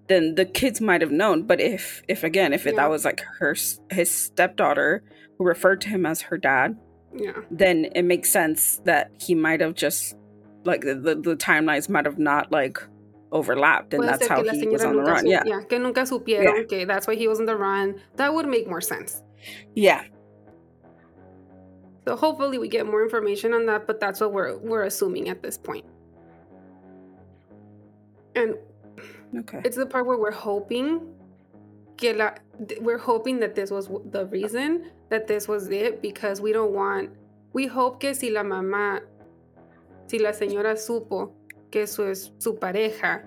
then 0.08 0.36
the 0.36 0.46
kids 0.46 0.82
might 0.82 1.02
have 1.02 1.12
known 1.12 1.44
but 1.44 1.60
if 1.62 2.02
if 2.08 2.24
again 2.24 2.54
if 2.54 2.66
it, 2.66 2.74
Yeah. 2.76 2.82
that 2.82 2.90
was 2.90 3.06
like 3.06 3.22
her 3.40 3.56
his 3.92 4.12
stepdaughter 4.12 5.04
who 5.38 5.46
referred 5.46 5.82
to 5.82 5.90
him 5.90 6.06
as 6.06 6.22
her 6.22 6.38
dad 6.38 6.78
Yeah. 7.16 7.34
then 7.50 7.86
it 7.96 8.04
makes 8.04 8.30
sense 8.30 8.82
that 8.86 9.12
he 9.20 9.36
might 9.36 9.62
have 9.62 9.74
just 9.76 10.16
like 10.64 10.82
the, 10.82 10.96
the, 10.96 11.16
the 11.16 11.36
timelines 11.36 11.90
might 11.90 12.06
have 12.06 12.20
not 12.20 12.52
like 12.52 12.82
overlapped 13.32 13.94
and 13.94 14.04
Puede 14.04 14.10
that's 14.10 14.28
how 14.28 14.44
he 14.44 14.68
was 14.68 14.84
on 14.84 14.96
the 14.96 15.02
run 15.02 15.22
su- 15.22 15.30
yeah 15.30 15.62
que 15.68 15.80
nunca 15.80 16.02
supieron 16.02 16.68
que 16.68 16.86
that's 16.86 17.08
why 17.08 17.16
he 17.16 17.28
was 17.28 17.40
on 17.40 17.46
the 17.46 17.56
run. 17.56 17.96
That 18.18 18.34
would 18.34 18.48
make 18.48 18.68
more 18.68 18.82
sense. 18.82 19.22
yeah 19.76 20.04
So 22.06 22.16
hopefully 22.16 22.58
we 22.58 22.68
get 22.68 22.86
more 22.88 23.04
information 23.04 23.54
on 23.54 23.68
that, 23.68 23.86
but 23.86 24.00
that's 24.00 24.20
what 24.20 24.34
we're 24.34 24.58
we're 24.58 24.84
assuming 24.84 25.30
at 25.30 25.42
this 25.42 25.58
point. 25.58 25.86
And 28.36 28.56
okay 29.38 29.62
it's 29.64 29.78
the 29.78 29.86
part 29.86 30.06
where 30.06 30.18
we're 30.18 30.32
hoping 30.32 31.14
que 31.98 32.14
la, 32.14 32.32
we're 32.82 32.98
hoping 32.98 33.40
that 33.40 33.56
this 33.56 33.72
was 33.72 33.88
the 34.12 34.26
reason 34.26 34.92
that 35.10 35.28
this 35.28 35.48
was 35.48 35.70
it 35.70 36.02
because 36.02 36.42
we 36.42 36.52
don't 36.52 36.74
want 36.74 37.12
we 37.54 37.68
hope 37.68 38.00
que 38.02 38.14
si 38.14 38.30
la 38.30 38.44
mamá 38.44 39.02
si 40.12 40.20
la 40.20 40.34
señora 40.34 40.76
supo 40.76 41.34
que 41.72 41.88
su 41.88 42.04
es 42.04 42.34
su 42.38 42.60
pareja 42.60 43.24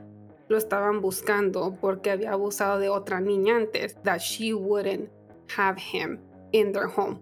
lo 0.48 0.58
estaban 0.58 1.00
buscando 1.00 1.78
porque 1.80 2.10
había 2.10 2.32
abusado 2.32 2.78
de 2.78 2.90
otra 2.90 3.20
niña 3.20 3.56
antes 3.56 3.96
that 4.02 4.20
she 4.20 4.52
wouldn't 4.52 5.08
have 5.56 5.78
him 5.78 6.18
in 6.52 6.72
their 6.72 6.86
home. 6.86 7.18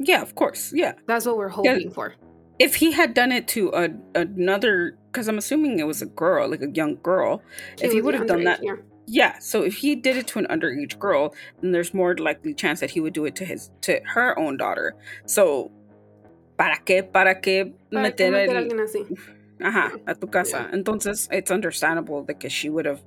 Yeah 0.00 0.22
of 0.22 0.34
course 0.34 0.72
yeah. 0.74 0.94
That's 1.06 1.24
what 1.24 1.36
we're 1.36 1.48
hoping 1.48 1.92
for. 1.92 2.14
If 2.58 2.74
he 2.74 2.90
had 2.90 3.14
done 3.14 3.30
it 3.30 3.46
to 3.48 3.70
a, 3.74 3.90
another 4.16 4.98
because 5.12 5.28
i'm 5.28 5.38
assuming 5.38 5.78
it 5.78 5.86
was 5.86 6.02
a 6.02 6.06
girl 6.06 6.48
like 6.48 6.62
a 6.62 6.70
young 6.70 6.96
girl 7.02 7.42
if 7.80 7.92
he 7.92 8.02
would 8.02 8.14
have 8.14 8.26
done 8.26 8.44
that 8.44 8.60
yeah. 8.62 8.76
yeah 9.06 9.38
so 9.38 9.62
if 9.62 9.76
he 9.76 9.94
did 9.94 10.16
it 10.16 10.26
to 10.26 10.38
an 10.38 10.46
underage 10.50 10.98
girl 10.98 11.34
then 11.60 11.72
there's 11.72 11.94
more 11.94 12.16
likely 12.16 12.52
chance 12.52 12.80
that 12.80 12.90
he 12.90 13.00
would 13.00 13.12
do 13.14 13.24
it 13.24 13.36
to 13.36 13.44
his 13.44 13.70
to 13.82 14.00
her 14.04 14.36
own 14.38 14.56
daughter. 14.56 14.94
So 15.26 15.70
para 16.56 16.78
qué 16.84 17.02
para 17.02 17.40
qué 17.40 17.72
Para 17.90 18.02
meter 18.02 18.32
meter 18.32 18.48
a 18.48 18.52
el- 18.52 18.56
alguien 18.64 18.80
así. 18.80 19.04
Ajá, 19.60 19.92
a 20.06 20.14
tu 20.14 20.28
casa. 20.28 20.68
Entonces, 20.72 21.28
it's 21.32 21.50
understandable 21.50 22.22
that 22.26 22.38
que 22.38 22.50
she 22.50 22.68
would 22.68 22.86
have, 22.86 23.00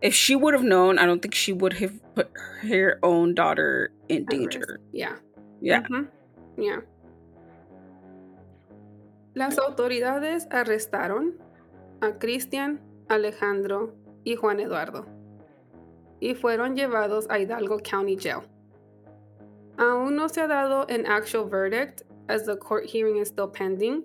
if 0.00 0.12
she 0.14 0.34
would 0.34 0.54
have 0.54 0.64
known, 0.64 0.98
I 0.98 1.06
don't 1.06 1.20
think 1.22 1.34
she 1.34 1.52
would 1.52 1.74
have 1.74 1.92
put 2.14 2.28
her 2.62 2.98
own 3.02 3.34
daughter 3.34 3.92
in 4.08 4.22
At 4.24 4.28
danger. 4.30 4.58
risk. 4.60 4.80
Yeah. 4.92 5.16
Yeah. 5.60 5.82
Ujú, 5.82 6.08
yeah. 6.56 6.80
Las 9.34 9.58
autoridades 9.58 10.46
arrestaron 10.50 11.34
a 12.00 12.18
Cristian, 12.18 12.80
Alejandro 13.08 13.94
y 14.24 14.34
Juan 14.36 14.60
Eduardo 14.60 15.06
y 16.20 16.34
fueron 16.34 16.76
llevados 16.76 17.26
a 17.30 17.38
Hidalgo 17.38 17.78
County 17.78 18.16
Jail. 18.16 18.42
Aún 19.78 20.16
no 20.16 20.28
se 20.28 20.40
ha 20.42 20.46
dado 20.48 20.86
an 20.90 21.06
actual 21.06 21.48
verdict 21.48 22.02
as 22.28 22.44
the 22.46 22.56
court 22.56 22.86
hearing 22.86 23.18
is 23.18 23.28
still 23.28 23.48
pending, 23.48 24.04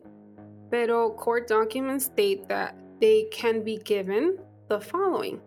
pero 0.70 1.12
court 1.12 1.48
documents 1.48 2.06
state 2.06 2.48
that 2.48 2.76
they 3.00 3.28
can 3.32 3.64
be 3.64 3.78
given 3.78 4.38
the 4.70 4.80
following. 4.80 5.40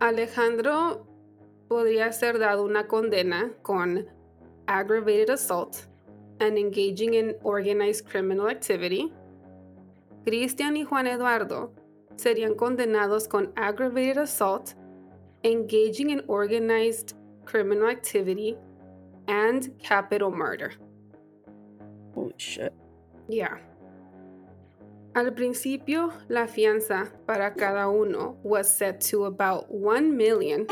Alejandro 0.00 1.06
podría 1.68 2.12
ser 2.12 2.38
dado 2.38 2.64
una 2.64 2.84
condena 2.84 3.52
con 3.62 4.06
aggravated 4.68 5.30
assault 5.30 5.86
and 6.40 6.56
engaging 6.56 7.14
in 7.14 7.34
organized 7.42 8.06
criminal 8.06 8.48
activity. 8.48 9.12
Cristian 10.24 10.76
y 10.76 10.84
Juan 10.84 11.06
Eduardo 11.06 11.72
serían 12.16 12.54
condenados 12.54 13.28
con 13.28 13.52
aggravated 13.56 14.18
assault, 14.18 14.74
engaging 15.44 16.10
in 16.10 16.22
organized 16.28 17.14
criminal 17.44 17.88
activity, 17.88 18.56
and 19.28 19.70
capital 19.82 20.30
murder. 20.30 20.72
Shit. 22.40 22.72
Yeah. 23.28 23.58
Al 25.14 25.34
principio, 25.34 26.10
la 26.28 26.46
fianza 26.46 27.12
para 27.26 27.52
cada 27.52 27.88
uno 27.88 28.38
was 28.42 28.66
set 28.66 29.02
to 29.10 29.26
about 29.26 29.70
1 29.70 30.16
million 30.16 30.66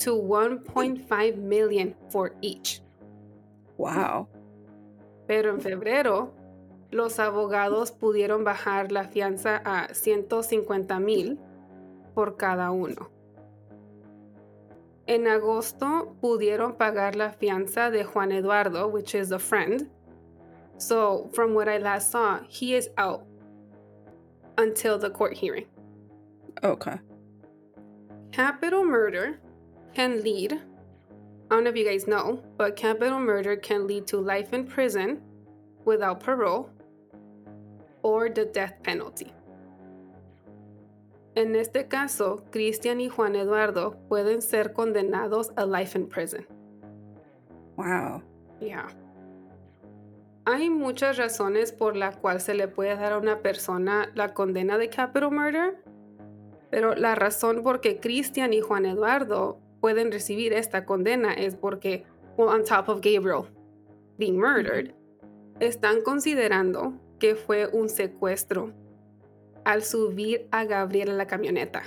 to 0.00 0.20
1.5 0.20 1.36
million 1.38 1.94
for 2.10 2.34
each. 2.42 2.82
Wow. 3.78 4.28
Pero 5.26 5.48
en 5.48 5.62
febrero, 5.62 6.34
los 6.90 7.18
abogados 7.18 7.90
pudieron 7.90 8.44
bajar 8.44 8.92
la 8.92 9.04
fianza 9.04 9.62
a 9.64 9.94
150 9.94 11.00
mil 11.00 11.38
por 12.14 12.36
cada 12.36 12.70
uno. 12.70 13.10
En 15.06 15.26
agosto 15.26 16.16
pudieron 16.20 16.74
pagar 16.74 17.16
la 17.16 17.32
fianza 17.32 17.90
de 17.90 18.04
Juan 18.04 18.30
Eduardo, 18.30 18.88
which 18.88 19.14
is 19.14 19.32
a 19.32 19.38
friend. 19.38 19.88
So, 20.84 21.30
from 21.32 21.54
what 21.54 21.66
I 21.66 21.78
last 21.78 22.10
saw, 22.10 22.40
he 22.46 22.74
is 22.74 22.90
out 22.98 23.24
until 24.58 24.98
the 24.98 25.08
court 25.08 25.32
hearing. 25.32 25.64
Okay. 26.62 26.98
Capital 28.32 28.84
murder 28.84 29.38
can 29.94 30.22
lead, 30.22 30.52
I 30.52 31.54
don't 31.54 31.64
know 31.64 31.70
if 31.70 31.76
you 31.76 31.86
guys 31.86 32.06
know, 32.06 32.42
but 32.58 32.76
capital 32.76 33.18
murder 33.18 33.56
can 33.56 33.86
lead 33.86 34.06
to 34.08 34.18
life 34.18 34.52
in 34.52 34.66
prison 34.66 35.22
without 35.86 36.20
parole 36.20 36.68
or 38.02 38.28
the 38.28 38.44
death 38.44 38.74
penalty. 38.82 39.32
En 41.34 41.56
este 41.56 41.88
caso, 41.88 42.44
Cristian 42.50 43.00
y 43.00 43.08
Juan 43.08 43.36
Eduardo 43.36 43.96
pueden 44.10 44.42
ser 44.42 44.74
condenados 44.74 45.48
a 45.56 45.64
life 45.64 45.96
in 45.96 46.06
prison. 46.06 46.44
Wow. 47.78 48.22
Yeah. 48.60 48.90
Hay 50.46 50.68
muchas 50.68 51.16
razones 51.16 51.72
por 51.72 51.96
la 51.96 52.12
cual 52.12 52.40
se 52.40 52.54
le 52.54 52.68
puede 52.68 52.94
dar 52.96 53.14
a 53.14 53.18
una 53.18 53.40
persona 53.40 54.10
la 54.14 54.34
condena 54.34 54.76
de 54.76 54.90
capital 54.90 55.30
murder, 55.30 55.76
pero 56.70 56.94
la 56.94 57.14
razón 57.14 57.62
por 57.62 57.80
que 57.80 57.98
Cristian 57.98 58.52
y 58.52 58.60
Juan 58.60 58.84
Eduardo 58.84 59.58
pueden 59.80 60.12
recibir 60.12 60.52
esta 60.52 60.84
condena 60.84 61.32
es 61.32 61.56
porque, 61.56 62.04
well, 62.36 62.48
on 62.48 62.64
top 62.64 62.88
of 62.88 63.00
Gabriel 63.00 63.44
being 64.18 64.38
murdered, 64.38 64.94
están 65.60 66.02
considerando 66.02 66.92
que 67.18 67.34
fue 67.36 67.66
un 67.66 67.88
secuestro 67.88 68.72
al 69.64 69.82
subir 69.82 70.46
a 70.50 70.64
Gabriel 70.64 71.10
a 71.10 71.14
la 71.14 71.26
camioneta 71.26 71.84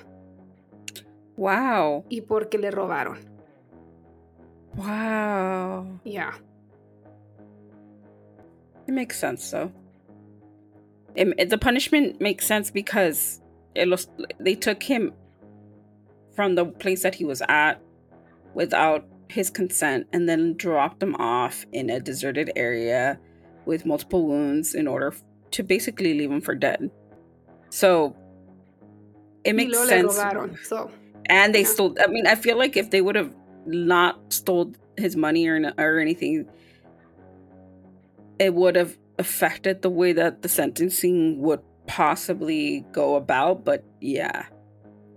Wow. 1.37 2.05
y 2.09 2.21
porque 2.21 2.57
le 2.57 2.71
robaron. 2.71 3.19
Wow. 4.73 5.99
Yeah. 6.03 6.33
It 8.87 8.93
makes 8.93 9.19
sense 9.19 9.49
though. 9.51 9.71
It, 11.15 11.33
it- 11.37 11.49
the 11.49 11.57
punishment 11.57 12.21
makes 12.21 12.45
sense 12.45 12.71
because 12.71 13.41
it 13.75 13.89
was, 13.89 14.07
they 14.39 14.55
took 14.55 14.81
him 14.81 15.13
from 16.35 16.55
the 16.55 16.65
place 16.65 17.03
that 17.03 17.15
he 17.15 17.25
was 17.25 17.41
at 17.47 17.75
without 18.53 19.05
his 19.29 19.49
consent 19.49 20.07
and 20.13 20.27
then 20.29 20.55
dropped 20.55 21.01
him 21.03 21.15
off 21.15 21.65
in 21.73 21.89
a 21.89 21.99
deserted 21.99 22.51
area 22.55 23.19
with 23.65 23.85
multiple 23.85 24.25
wounds 24.25 24.73
in 24.73 24.87
order 24.87 25.13
to 25.51 25.63
basically 25.63 26.13
leave 26.17 26.31
him 26.31 26.41
for 26.41 26.55
dead. 26.55 26.89
So 27.69 28.15
it 29.43 29.53
makes 29.53 29.77
sense. 29.87 30.17
robaron. 30.17 30.57
So, 30.65 30.89
and 31.27 31.53
they 31.53 31.61
Yeah. 31.61 31.67
stole 31.67 31.95
i 31.99 32.07
mean 32.07 32.25
i 32.25 32.35
feel 32.35 32.57
like 32.57 32.77
if 32.77 32.89
they 32.89 33.01
would 33.01 33.15
have 33.15 33.33
not 33.65 34.31
stole 34.31 34.71
his 34.97 35.15
money 35.17 35.45
or, 35.47 35.73
or 35.77 35.99
anything 35.99 36.47
it 38.39 38.53
would 38.53 38.75
have 38.75 38.97
affected 39.17 39.81
the 39.81 39.89
way 39.89 40.13
that 40.13 40.41
the 40.41 40.49
sentencing 40.49 41.39
would 41.41 41.61
possibly 41.87 42.85
go 42.93 43.15
about 43.15 43.63
but 43.63 43.81
yeah 44.01 44.45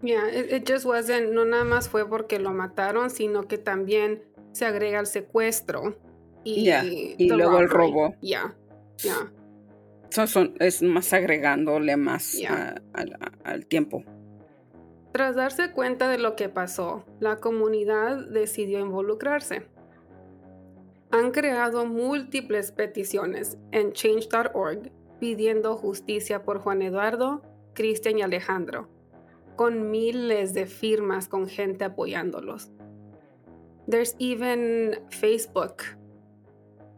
yeah, 0.03 0.27
it, 0.29 0.51
it 0.51 0.65
just 0.67 0.87
wasn't, 0.87 1.33
no 1.33 1.45
nada 1.45 1.65
más 1.65 1.87
fue 1.91 2.09
porque 2.09 2.39
lo 2.39 2.53
mataron, 2.55 3.11
sino 3.11 3.43
que 3.47 3.59
también 3.59 4.23
se 4.53 4.65
agrega 4.65 4.99
el 5.01 5.05
secuestro 5.07 5.95
y, 6.43 6.65
Yeah, 6.65 6.85
y 6.85 7.17
the 7.29 7.37
luego 7.37 7.59
el 7.59 7.69
robo. 7.69 8.15
Yeah, 8.23 8.55
yeah. 9.05 9.31
so 10.09 10.27
son, 10.27 10.55
es 10.59 10.81
más 10.81 11.13
agregándole 11.13 11.99
más 11.99 12.33
Yeah. 12.33 12.77
a- 12.95 12.99
al- 12.99 13.19
al 13.45 13.67
tiempo 13.67 14.03
Tras 15.13 15.35
darse 15.37 15.73
cuenta 15.73 16.09
de 16.09 16.17
lo 16.17 16.35
que 16.35 16.49
pasó, 16.49 17.05
la 17.19 17.37
comunidad 17.37 18.27
decidió 18.31 18.79
involucrarse. 18.81 19.65
Han 21.13 21.33
creado 21.33 21.87
múltiples 21.87 22.73
peticiones 22.73 23.59
en 23.73 23.93
change.org 23.93 24.93
pidiendo 25.19 25.77
justicia 25.77 26.45
por 26.45 26.61
Juan 26.61 26.83
Eduardo, 26.83 27.43
Cristian 27.75 28.19
y 28.19 28.23
Alejandro, 28.23 28.89
con 29.57 29.91
miles 29.91 30.55
de 30.55 30.67
firmas 30.67 31.29
con 31.29 31.49
gente 31.49 31.85
apoyándolos. 31.85 32.71
There's 33.89 34.15
even 34.19 35.01
Facebook. 35.11 35.83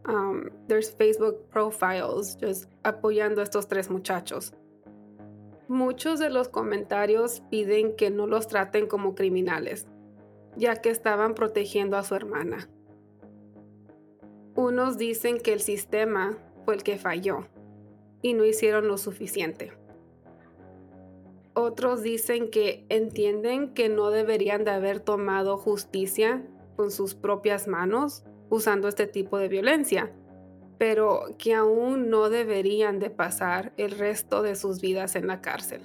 um, 0.05 0.49
there's 0.67 0.91
Facebook 0.91 1.49
profiles 1.49 2.37
just 2.39 2.69
apoyando 2.83 3.41
a 3.41 3.43
estos 3.43 3.67
tres 3.67 3.89
muchachos. 3.89 4.53
Muchos 5.67 6.19
de 6.19 6.29
los 6.29 6.49
comentarios 6.49 7.41
piden 7.49 7.95
que 7.95 8.09
no 8.09 8.27
los 8.27 8.47
traten 8.47 8.87
como 8.87 9.15
criminales, 9.15 9.87
ya 10.57 10.75
que 10.81 10.89
estaban 10.89 11.33
protegiendo 11.35 11.97
a 11.97 12.03
su 12.03 12.15
hermana. 12.15 12.69
Unos 14.55 14.97
dicen 14.97 15.39
que 15.39 15.53
el 15.53 15.61
sistema 15.61 16.37
fue 16.63 16.75
el 16.75 16.83
que 16.83 16.97
falló 16.97 17.47
y 18.21 18.33
no 18.33 18.45
hicieron 18.45 18.87
lo 18.87 18.97
suficiente. 18.97 19.73
Otros 21.55 22.01
dicen 22.01 22.49
que 22.49 22.85
entienden 22.89 23.73
que 23.73 23.89
no 23.89 24.09
deberían 24.09 24.63
de 24.63 24.71
haber 24.71 24.99
tomado 24.99 25.57
justicia 25.57 26.43
con 26.75 26.91
sus 26.91 27.15
propias 27.15 27.67
manos 27.67 28.23
usando 28.49 28.87
este 28.87 29.07
tipo 29.07 29.37
de 29.37 29.47
violencia, 29.47 30.11
pero 30.77 31.25
que 31.37 31.53
aún 31.53 32.09
no 32.09 32.29
deberían 32.29 32.99
de 32.99 33.09
pasar 33.09 33.73
el 33.77 33.91
resto 33.91 34.41
de 34.41 34.55
sus 34.55 34.81
vidas 34.81 35.15
en 35.15 35.27
la 35.27 35.41
cárcel. 35.41 35.81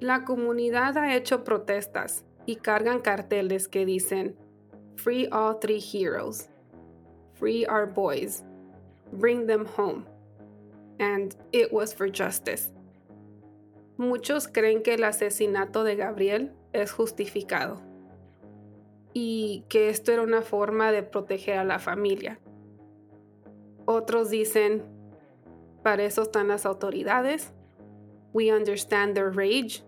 La 0.00 0.24
comunidad 0.24 0.96
ha 0.96 1.14
hecho 1.16 1.44
protestas 1.44 2.24
y 2.46 2.56
cargan 2.56 3.00
carteles 3.00 3.68
que 3.68 3.86
dicen 3.86 4.36
Free 4.96 5.28
all 5.32 5.58
three 5.60 5.82
heroes, 5.82 6.50
Free 7.34 7.66
our 7.66 7.86
boys, 7.86 8.42
Bring 9.12 9.46
them 9.46 9.66
home, 9.66 10.06
and 10.98 11.34
It 11.52 11.72
was 11.72 11.92
for 11.92 12.08
justice. 12.08 12.70
Muchos 13.96 14.48
creen 14.48 14.82
que 14.82 14.94
el 14.94 15.04
asesinato 15.04 15.84
de 15.84 15.94
Gabriel 15.96 16.50
es 16.72 16.90
justificado 16.92 17.80
y 19.14 19.64
que 19.68 19.88
esto 19.88 20.10
era 20.12 20.22
una 20.22 20.42
forma 20.42 20.90
de 20.90 21.02
proteger 21.04 21.58
a 21.58 21.64
la 21.64 21.78
familia. 21.78 22.38
Otros 23.86 24.30
dicen, 24.30 24.82
para 25.84 26.02
eso 26.02 26.22
están 26.22 26.48
las 26.48 26.64
autoridades. 26.66 27.52
We 28.32 28.50
understand 28.50 29.14
their 29.14 29.30
rage, 29.30 29.82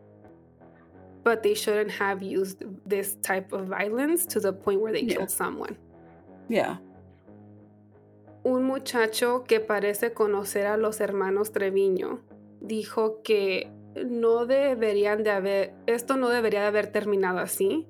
but 1.25 1.43
they 1.43 1.55
shouldn't 1.55 1.91
have 1.91 2.23
used 2.23 2.63
this 2.87 3.17
type 3.23 3.53
of 3.53 3.67
violence 3.67 4.25
to 4.27 4.39
the 4.39 4.53
point 4.53 4.81
where 4.81 4.93
they 4.93 5.03
Yeah. 5.03 5.17
killed 5.17 5.31
someone. 5.31 5.77
yeah 6.49 6.77
Un 8.47 8.63
muchacho 8.63 9.43
que 9.43 9.59
parece 9.59 10.13
conocer 10.13 10.67
a 10.69 10.77
los 10.77 11.01
hermanos 11.01 11.51
Treviño 11.51 12.21
dijo 12.61 13.21
que 13.25 13.73
no 14.09 14.47
deberían 14.47 15.25
de 15.25 15.31
haber, 15.31 15.75
esto 15.87 16.17
no 16.17 16.29
debería 16.29 16.61
de 16.61 16.67
haber 16.67 16.87
terminado 16.93 17.41
así, 17.41 17.89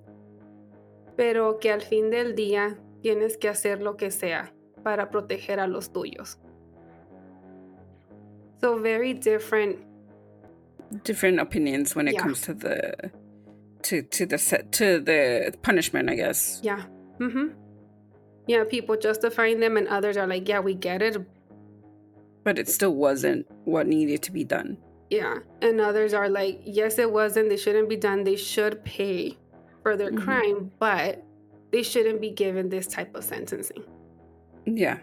pero 1.14 1.58
que 1.58 1.70
al 1.72 1.82
fin 1.82 2.08
del 2.10 2.34
día 2.34 2.78
tienes 3.02 3.36
que 3.36 3.50
hacer 3.50 3.82
lo 3.82 3.98
que 3.98 4.10
sea 4.10 4.54
para 4.82 5.10
proteger 5.10 5.60
a 5.60 5.66
los 5.66 5.92
tuyos. 5.92 6.38
So 8.62 8.78
very 8.80 9.12
different 9.12 9.76
different 11.04 11.38
opinions 11.38 11.94
when 11.94 12.08
it 12.08 12.14
Yeah. 12.14 12.22
comes 12.22 12.40
to 12.46 12.54
the 12.54 13.10
to 13.82 14.02
to 14.04 14.26
the 14.26 14.38
set 14.38 14.70
to 14.78 15.00
the 15.02 15.52
punishment 15.62 16.08
i 16.08 16.14
guess 16.14 16.60
Yeah. 16.62 16.86
hmm 17.18 17.48
Yeah, 18.46 18.64
people 18.64 18.96
justifying 18.96 19.60
them, 19.60 19.76
and 19.76 19.88
others 19.88 20.16
are 20.16 20.26
like, 20.26 20.48
yeah, 20.48 20.60
we 20.60 20.74
get 20.74 21.02
it. 21.02 21.16
but 22.44 22.58
it 22.60 22.68
still 22.68 22.94
wasn't 22.94 23.44
what 23.64 23.88
needed 23.88 24.22
to 24.22 24.30
be 24.30 24.44
done 24.44 24.76
Yeah. 25.10 25.38
And 25.62 25.80
others 25.80 26.14
are 26.14 26.28
like, 26.28 26.60
yes, 26.64 26.98
it 26.98 27.10
wasn't. 27.12 27.48
They 27.48 27.56
shouldn't 27.56 27.88
be 27.88 27.96
done. 27.96 28.22
They 28.24 28.36
should 28.36 28.84
pay 28.84 29.36
for 29.82 29.96
their 29.96 30.10
Mhm. 30.12 30.22
crime, 30.24 30.70
but 30.78 31.22
they 31.72 31.82
shouldn't 31.82 32.20
be 32.20 32.30
given 32.30 32.68
this 32.68 32.86
type 32.86 33.14
of 33.16 33.24
sentencing. 33.24 33.82
yeah 34.64 34.98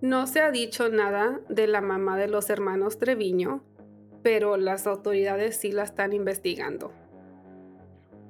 No 0.00 0.26
se 0.26 0.40
ha 0.40 0.50
dicho 0.50 0.88
nada 0.88 1.40
de 1.48 1.66
la 1.68 1.80
mamá 1.80 2.16
de 2.16 2.26
los 2.28 2.48
hermanos 2.50 2.98
Treviño, 2.98 3.60
pero 4.22 4.56
las 4.56 4.86
autoridades 4.86 5.56
sí 5.56 5.72
la 5.72 5.84
están 5.84 6.12
investigando. 6.12 6.92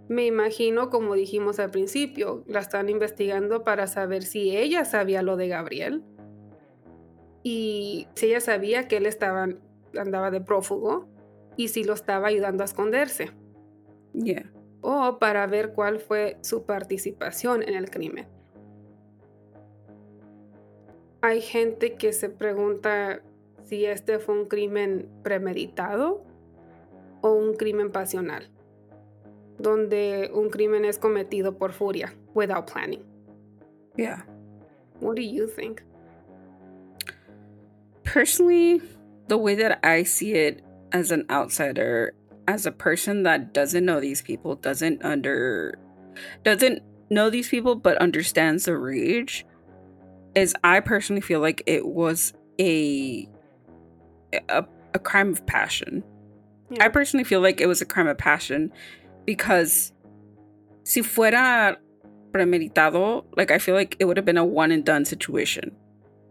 Me 0.08 0.26
imagino, 0.26 0.90
como 0.90 1.14
dijimos 1.14 1.58
al 1.58 1.70
principio, 1.70 2.44
la 2.46 2.60
están 2.60 2.88
investigando 2.88 3.64
para 3.64 3.86
saber 3.86 4.22
si 4.22 4.56
ella 4.56 4.84
sabía 4.84 5.22
lo 5.22 5.36
de 5.36 5.48
Gabriel 5.48 6.02
y 7.42 8.08
si 8.14 8.26
ella 8.26 8.40
sabía 8.40 8.88
que 8.88 8.98
él 8.98 9.06
estaba, 9.06 9.48
andaba 9.98 10.30
de 10.30 10.40
prófugo 10.40 11.08
y 11.56 11.68
si 11.68 11.84
lo 11.84 11.94
estaba 11.94 12.28
ayudando 12.28 12.62
a 12.62 12.66
esconderse. 12.66 13.30
yeah 14.12 14.52
o 14.82 15.18
para 15.18 15.46
ver 15.46 15.72
cuál 15.72 16.00
fue 16.00 16.36
su 16.42 16.66
participación 16.66 17.62
en 17.62 17.74
el 17.74 17.88
crimen. 17.88 18.26
Hay 21.22 21.40
gente 21.40 21.94
que 21.94 22.12
se 22.12 22.28
pregunta 22.28 23.22
si 23.64 23.86
este 23.86 24.18
fue 24.18 24.34
un 24.34 24.46
crimen 24.46 25.08
premeditado 25.22 26.24
o 27.22 27.32
un 27.32 27.54
crimen 27.54 27.92
pasional, 27.92 28.50
donde 29.60 30.30
un 30.32 30.50
crimen 30.50 30.84
es 30.84 30.98
cometido 30.98 31.56
por 31.56 31.72
furia, 31.72 32.12
without 32.34 32.66
planning. 32.66 33.02
Yeah. 33.96 34.22
What 35.00 35.16
do 35.16 35.22
you 35.22 35.46
think? 35.46 35.82
Personally, 38.04 38.80
the 39.28 39.38
way 39.38 39.54
that 39.54 39.80
I 39.84 40.02
see 40.02 40.32
it 40.34 40.62
as 40.92 41.10
an 41.10 41.26
outsider, 41.30 42.14
as 42.46 42.66
a 42.66 42.72
person 42.72 43.22
that 43.24 43.52
doesn't 43.52 43.84
know 43.84 44.00
these 44.00 44.22
people, 44.22 44.56
doesn't 44.56 45.04
under 45.04 45.78
doesn't 46.44 46.82
know 47.10 47.30
these 47.30 47.48
people 47.48 47.74
but 47.74 47.96
understands 47.98 48.66
the 48.66 48.76
rage, 48.76 49.46
is 50.34 50.54
I 50.62 50.80
personally 50.80 51.22
feel 51.22 51.40
like 51.40 51.62
it 51.66 51.86
was 51.86 52.32
a 52.60 53.28
a, 54.48 54.64
a 54.94 54.98
crime 54.98 55.30
of 55.30 55.44
passion. 55.46 56.04
Yeah. 56.70 56.84
I 56.84 56.88
personally 56.88 57.24
feel 57.24 57.40
like 57.40 57.60
it 57.60 57.66
was 57.66 57.82
a 57.82 57.86
crime 57.86 58.08
of 58.08 58.18
passion 58.18 58.72
because 59.24 59.92
si 60.85 61.02
fuera 61.02 61.76
premeditado, 62.32 63.24
like 63.37 63.50
I 63.50 63.58
feel 63.58 63.74
like 63.74 63.96
it 63.98 64.06
would 64.06 64.16
have 64.16 64.26
been 64.26 64.38
a 64.38 64.44
one 64.44 64.72
and 64.72 64.85
done 64.85 65.04
situation. 65.04 65.74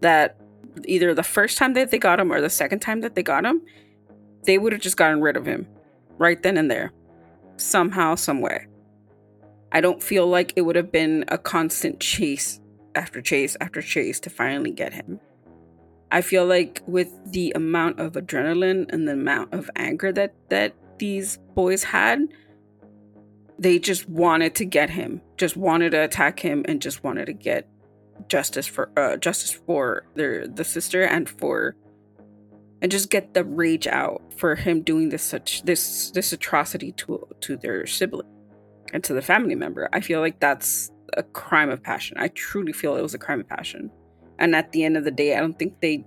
That 0.01 0.37
either 0.85 1.13
the 1.13 1.23
first 1.23 1.57
time 1.57 1.73
that 1.73 1.91
they 1.91 1.99
got 1.99 2.19
him 2.19 2.31
or 2.31 2.41
the 2.41 2.49
second 2.49 2.79
time 2.79 3.01
that 3.01 3.15
they 3.15 3.23
got 3.23 3.45
him, 3.45 3.61
they 4.45 4.57
would 4.57 4.73
have 4.73 4.81
just 4.81 4.97
gotten 4.97 5.21
rid 5.21 5.37
of 5.37 5.45
him 5.45 5.67
right 6.17 6.41
then 6.41 6.57
and 6.57 6.69
there. 6.69 6.91
Somehow, 7.57 8.15
some 8.15 8.41
way. 8.41 8.67
I 9.71 9.81
don't 9.81 10.01
feel 10.01 10.27
like 10.27 10.53
it 10.55 10.61
would 10.61 10.75
have 10.75 10.91
been 10.91 11.25
a 11.27 11.37
constant 11.37 11.99
chase 11.99 12.59
after 12.95 13.21
chase 13.21 13.55
after 13.61 13.81
chase 13.81 14.19
to 14.21 14.29
finally 14.29 14.71
get 14.71 14.93
him. 14.93 15.19
I 16.11 16.21
feel 16.21 16.45
like 16.45 16.81
with 16.87 17.09
the 17.31 17.53
amount 17.55 17.99
of 17.99 18.13
adrenaline 18.13 18.91
and 18.91 19.07
the 19.07 19.13
amount 19.13 19.53
of 19.53 19.69
anger 19.77 20.11
that 20.11 20.33
that 20.49 20.75
these 20.97 21.37
boys 21.55 21.83
had, 21.83 22.27
they 23.61 23.77
just 23.77 24.09
wanted 24.09 24.55
to 24.55 24.65
get 24.65 24.89
him, 24.89 25.21
just 25.37 25.55
wanted 25.55 25.91
to 25.91 26.03
attack 26.03 26.39
him, 26.39 26.65
and 26.67 26.81
just 26.81 27.03
wanted 27.03 27.27
to 27.27 27.33
get 27.33 27.69
justice 28.27 28.65
for 28.65 28.91
uh, 28.97 29.17
justice 29.17 29.51
for 29.51 30.03
their 30.15 30.47
the 30.47 30.63
sister 30.63 31.03
and 31.03 31.29
for 31.29 31.75
and 32.81 32.91
just 32.91 33.11
get 33.11 33.33
the 33.33 33.43
rage 33.43 33.87
out 33.87 34.21
for 34.35 34.55
him 34.55 34.81
doing 34.81 35.09
this 35.09 35.21
such 35.21 35.61
this 35.63 36.09
this 36.11 36.33
atrocity 36.33 36.91
to 36.93 37.27
to 37.39 37.55
their 37.57 37.85
sibling 37.85 38.27
and 38.93 39.03
to 39.03 39.13
the 39.13 39.21
family 39.21 39.55
member. 39.55 39.87
I 39.93 40.01
feel 40.01 40.21
like 40.21 40.39
that's 40.39 40.91
a 41.15 41.21
crime 41.21 41.69
of 41.69 41.83
passion. 41.83 42.17
I 42.19 42.29
truly 42.29 42.73
feel 42.73 42.95
it 42.95 43.01
was 43.03 43.13
a 43.13 43.19
crime 43.19 43.41
of 43.41 43.47
passion. 43.47 43.91
And 44.39 44.55
at 44.55 44.71
the 44.71 44.83
end 44.83 44.97
of 44.97 45.03
the 45.03 45.11
day, 45.11 45.35
I 45.35 45.39
don't 45.39 45.57
think 45.57 45.79
they. 45.81 46.03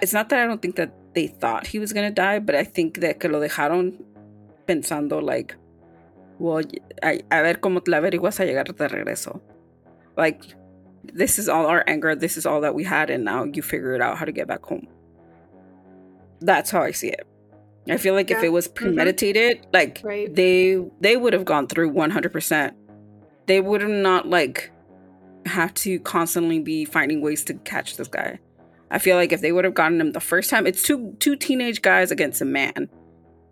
It's 0.00 0.14
not 0.14 0.30
that 0.30 0.40
I 0.40 0.46
don't 0.46 0.62
think 0.62 0.76
that 0.76 0.94
they 1.14 1.26
thought 1.26 1.66
he 1.66 1.78
was 1.78 1.92
gonna 1.92 2.10
die, 2.10 2.38
but 2.38 2.54
I 2.54 2.64
think 2.64 3.00
that 3.00 3.20
que 3.20 3.28
lo 3.28 3.46
dejaron 3.46 4.02
pensando 4.66 5.22
like, 5.22 5.54
well, 6.38 6.62
a, 7.02 7.20
a 7.30 7.42
ver 7.42 7.54
cómo 7.60 7.84
te 7.84 7.90
la 7.90 7.98
averiguas 7.98 8.40
a 8.40 8.44
llegar 8.44 8.64
de 8.64 8.88
regreso. 8.88 9.40
Like, 10.16 10.42
this 11.12 11.38
is 11.38 11.48
all 11.48 11.66
our 11.66 11.84
anger. 11.86 12.14
This 12.14 12.36
is 12.36 12.46
all 12.46 12.60
that 12.62 12.74
we 12.74 12.84
had, 12.84 13.10
and 13.10 13.24
now 13.24 13.44
you 13.44 13.62
figure 13.62 13.94
it 13.94 14.00
out 14.00 14.18
how 14.18 14.24
to 14.24 14.32
get 14.32 14.46
back 14.46 14.64
home. 14.64 14.86
That's 16.40 16.70
how 16.70 16.82
I 16.82 16.92
see 16.92 17.08
it. 17.08 17.26
I 17.88 17.96
feel 17.96 18.14
like 18.14 18.30
if 18.30 18.42
it 18.42 18.50
was 18.50 18.68
mm-hmm. 18.68 18.84
premeditated, 18.84 19.66
like 19.72 20.00
Right. 20.04 20.32
they 20.32 20.78
they 21.00 21.16
would 21.16 21.32
have 21.32 21.44
gone 21.44 21.66
through 21.66 21.88
one 21.90 22.10
hundred 22.10 22.32
percent. 22.32 22.76
They 23.46 23.60
would 23.60 23.80
have 23.80 23.90
not 23.90 24.28
like 24.28 24.70
have 25.46 25.74
to 25.74 25.98
constantly 26.00 26.60
be 26.60 26.84
finding 26.84 27.20
ways 27.20 27.42
to 27.44 27.54
catch 27.54 27.96
this 27.96 28.08
guy. 28.08 28.38
I 28.90 28.98
feel 28.98 29.16
like 29.16 29.32
if 29.32 29.40
they 29.40 29.50
would 29.50 29.64
have 29.64 29.74
gotten 29.74 30.00
him 30.00 30.12
the 30.12 30.20
first 30.20 30.50
time, 30.50 30.66
it's 30.66 30.82
two 30.82 31.16
two 31.18 31.34
teenage 31.34 31.82
guys 31.82 32.12
against 32.12 32.40
a 32.40 32.44
man. 32.44 32.88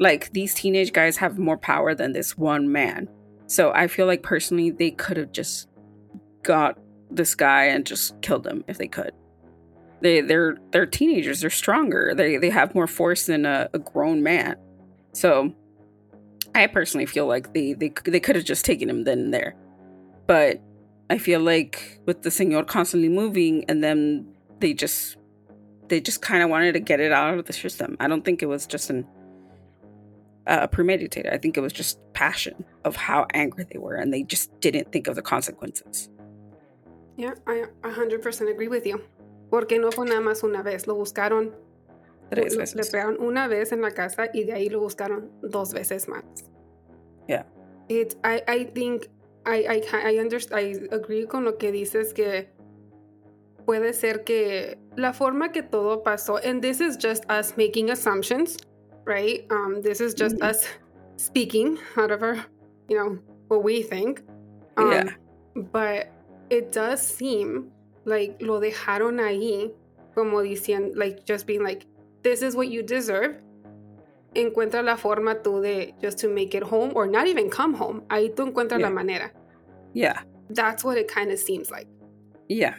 Like 0.00 0.32
these 0.32 0.54
teenage 0.54 0.92
guys 0.92 1.18
have 1.18 1.38
more 1.38 1.58
power 1.58 1.94
than 1.94 2.12
this 2.12 2.36
one 2.36 2.72
man. 2.72 3.08
So 3.46 3.70
I 3.72 3.86
feel 3.86 4.06
like 4.06 4.22
personally 4.22 4.70
they 4.70 4.90
could 4.90 5.18
have 5.18 5.30
just 5.30 5.68
got 6.42 6.78
this 7.10 7.34
guy 7.34 7.64
and 7.66 7.84
just 7.84 8.20
killed 8.22 8.46
him 8.46 8.64
if 8.66 8.78
they 8.78 8.88
could. 8.88 9.12
They 10.00 10.22
they're 10.22 10.56
they're 10.72 10.86
teenagers, 10.86 11.40
they're 11.40 11.50
stronger. 11.50 12.14
They 12.16 12.38
they 12.38 12.48
have 12.48 12.74
more 12.74 12.86
force 12.86 13.26
than 13.26 13.44
a, 13.44 13.68
a 13.74 13.78
grown 13.78 14.22
man. 14.22 14.56
So 15.12 15.54
I 16.54 16.66
personally 16.66 17.06
feel 17.06 17.26
like 17.26 17.52
they 17.52 17.74
they 17.74 17.92
they 18.04 18.20
could 18.20 18.36
have 18.36 18.44
just 18.46 18.64
taken 18.64 18.88
him 18.88 19.04
then 19.04 19.18
and 19.18 19.34
there. 19.34 19.54
But 20.26 20.62
I 21.10 21.18
feel 21.18 21.40
like 21.40 22.00
with 22.06 22.22
the 22.22 22.30
señor 22.30 22.66
constantly 22.66 23.10
moving 23.10 23.64
and 23.68 23.84
then 23.84 24.26
they 24.60 24.72
just 24.72 25.18
they 25.88 26.00
just 26.00 26.22
kind 26.22 26.42
of 26.42 26.48
wanted 26.48 26.72
to 26.72 26.80
get 26.80 27.00
it 27.00 27.12
out 27.12 27.36
of 27.36 27.44
the 27.44 27.52
system. 27.52 27.96
I 28.00 28.08
don't 28.08 28.24
think 28.24 28.42
it 28.42 28.46
was 28.46 28.66
just 28.66 28.88
an 28.88 29.06
uh, 30.46 30.66
premeditated. 30.66 31.32
I 31.32 31.38
think 31.38 31.56
it 31.56 31.60
was 31.60 31.72
just 31.72 31.98
passion 32.12 32.64
of 32.84 32.96
how 32.96 33.26
angry 33.34 33.64
they 33.70 33.78
were, 33.78 33.96
and 33.96 34.12
they 34.12 34.22
just 34.22 34.50
didn't 34.60 34.90
think 34.92 35.06
of 35.08 35.14
the 35.16 35.22
consequences. 35.22 36.08
Yeah, 37.16 37.34
I 37.46 37.64
100% 37.82 38.50
agree 38.50 38.68
with 38.68 38.86
you. 38.86 39.00
Porque 39.50 39.78
no 39.80 39.90
fue 39.90 40.06
nada 40.06 40.20
más 40.20 40.42
una 40.44 40.62
vez, 40.62 40.86
lo 40.86 40.94
buscaron, 40.94 41.52
Tres 42.30 42.54
lo- 42.54 42.60
le 42.60 42.64
veces. 42.66 42.90
pegaron 42.90 43.16
una 43.20 43.48
vez 43.48 43.72
en 43.72 43.80
la 43.82 43.90
casa 43.90 44.28
y 44.32 44.44
de 44.44 44.52
ahí 44.52 44.68
lo 44.70 44.80
buscaron 44.80 45.30
dos 45.42 45.72
veces 45.74 46.08
más. 46.08 46.22
Yeah. 47.28 47.44
It, 47.88 48.14
I, 48.24 48.42
I 48.46 48.64
think, 48.64 49.08
I, 49.44 49.66
I, 49.68 49.82
I, 49.92 50.14
underst- 50.18 50.52
I 50.52 50.88
agree 50.94 51.26
con 51.26 51.44
lo 51.44 51.58
que 51.58 51.72
dices 51.72 52.14
que 52.14 52.48
puede 53.66 53.92
ser 53.92 54.22
que 54.24 54.78
la 54.96 55.12
forma 55.12 55.50
que 55.50 55.62
todo 55.62 56.02
pasó, 56.04 56.36
and 56.44 56.62
this 56.62 56.80
is 56.80 56.96
just 56.96 57.24
us 57.28 57.56
making 57.56 57.90
assumptions, 57.90 58.56
right? 59.10 59.44
Um, 59.50 59.82
this 59.82 60.00
is 60.00 60.14
just 60.14 60.36
Mhm. 60.36 60.48
us 60.50 60.64
speaking 61.16 61.78
out 61.96 62.10
of 62.12 62.22
our, 62.22 62.36
you 62.88 62.96
know, 62.96 63.18
what 63.48 63.62
we 63.64 63.82
think. 63.82 64.22
Um, 64.76 64.90
Yeah. 64.92 65.10
But 65.72 66.06
it 66.48 66.70
does 66.72 67.02
seem 67.02 67.72
like 68.04 68.40
lo 68.40 68.60
dejaron 68.60 69.18
ahí, 69.20 69.72
como 70.14 70.42
diciendo, 70.42 70.94
like 70.96 71.24
just 71.26 71.44
being 71.46 71.62
like, 71.64 71.84
this 72.22 72.40
is 72.42 72.54
what 72.54 72.68
you 72.68 72.82
deserve. 72.82 73.34
Encuentra 74.34 74.82
la 74.84 74.96
forma 74.96 75.34
tú 75.42 75.60
de 75.60 75.92
just 76.00 76.18
to 76.18 76.28
make 76.28 76.54
it 76.54 76.62
home 76.62 76.92
or 76.94 77.06
not 77.08 77.26
even 77.26 77.50
come 77.50 77.74
home. 77.74 78.02
Ahí 78.08 78.30
tú 78.32 78.46
encuentras 78.46 78.80
la 78.80 78.90
manera. 78.90 79.32
Yeah, 79.92 80.22
That's 80.50 80.84
what 80.84 80.96
it 80.96 81.08
kind 81.08 81.32
of 81.32 81.38
seems 81.38 81.68
like. 81.70 81.88
yeah, 82.48 82.74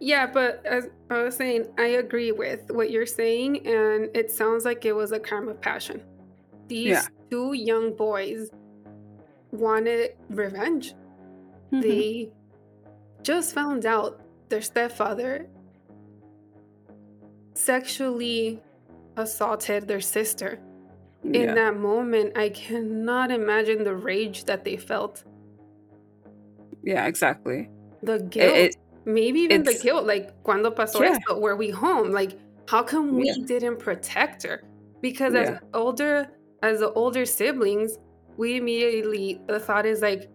Yeah, 0.00 0.26
but 0.26 0.64
as 0.64 0.88
I 1.10 1.22
was 1.22 1.36
saying, 1.36 1.66
I 1.76 1.86
agree 1.86 2.30
with 2.30 2.70
what 2.70 2.90
you're 2.90 3.06
saying, 3.06 3.66
and 3.66 4.08
it 4.14 4.30
sounds 4.30 4.64
like 4.64 4.84
it 4.84 4.92
was 4.92 5.12
a 5.12 5.18
crime 5.18 5.48
of 5.48 5.60
passion. 5.60 6.02
These 6.68 6.86
Yeah. 6.86 7.02
two 7.30 7.54
young 7.54 7.94
boys 7.94 8.50
wanted 9.50 10.14
revenge. 10.30 10.94
Mhm. 11.72 11.82
They 11.82 12.32
just 13.22 13.54
found 13.54 13.86
out 13.86 14.20
their 14.48 14.60
stepfather 14.62 15.48
sexually 17.54 18.62
assaulted 19.16 19.88
their 19.88 20.00
sister. 20.00 20.60
In 21.24 21.34
yeah, 21.34 21.54
that 21.54 21.76
moment, 21.76 22.38
I 22.38 22.50
cannot 22.50 23.32
imagine 23.32 23.82
the 23.82 23.96
rage 23.96 24.44
that 24.44 24.64
they 24.64 24.76
felt. 24.76 25.24
yeah, 26.84 27.06
exactly. 27.06 27.68
The 28.02 28.20
guilt. 28.20 28.54
It, 28.56 28.70
it, 28.70 28.76
maybe 29.08 29.40
even 29.40 29.62
the 29.64 29.70
it's- 29.70 29.82
guilt 29.82 30.04
like 30.06 30.26
cuando 30.44 30.70
pasó 30.70 31.00
Yeah. 31.00 31.16
esto 31.16 31.38
were 31.40 31.56
we 31.56 31.70
home 31.70 32.10
like 32.12 32.32
how 32.68 32.82
come 32.82 33.16
we 33.16 33.24
Yeah. 33.26 33.44
didn't 33.46 33.78
protect 33.78 34.42
her 34.44 34.62
because 35.00 35.34
as 35.34 35.58
older 35.72 36.28
as 36.62 36.80
the 36.80 36.92
older 36.92 37.24
siblings 37.24 37.98
we 38.36 38.56
immediately 38.56 39.40
the 39.48 39.58
thought 39.58 39.86
is 39.86 40.02
like 40.02 40.28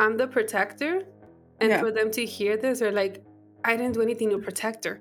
i'm 0.00 0.16
the 0.16 0.26
protector 0.26 1.02
and 1.60 1.70
Yeah. 1.70 1.78
for 1.80 1.92
them 1.92 2.10
to 2.10 2.24
hear 2.26 2.56
this 2.56 2.80
they're 2.80 2.90
like 3.04 3.22
i 3.64 3.76
didn't 3.76 3.94
do 3.94 4.02
anything 4.02 4.30
to 4.30 4.38
protect 4.38 4.84
her 4.84 4.98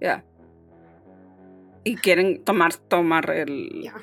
Yeah. 0.00 0.20
y 1.84 1.96
quieren 2.00 2.44
tomar 2.44 2.70
tomar 2.88 3.28
el 3.30 3.50
yeah 3.82 3.98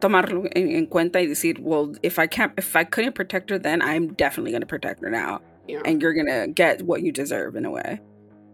tomarlo 0.00 0.44
en, 0.54 0.68
en 0.70 0.86
cuenta 0.86 1.20
y 1.22 1.26
decir, 1.26 1.60
well, 1.60 1.92
if 2.02 2.18
I 2.18 2.26
can't, 2.26 2.52
if 2.58 2.76
I 2.76 2.84
couldn't 2.84 3.14
protect 3.14 3.48
her 3.48 3.58
then, 3.58 3.80
I'm 3.80 4.08
definitely 4.12 4.52
gonna 4.52 4.66
protect 4.66 5.00
her 5.02 5.08
now, 5.08 5.40
yeah 5.66 5.80
and 5.84 6.00
you're 6.02 6.14
gonna 6.14 6.46
get 6.48 6.82
what 6.82 7.02
you 7.02 7.12
deserve 7.12 7.56
in 7.56 7.64
a 7.64 7.70
way. 7.70 8.00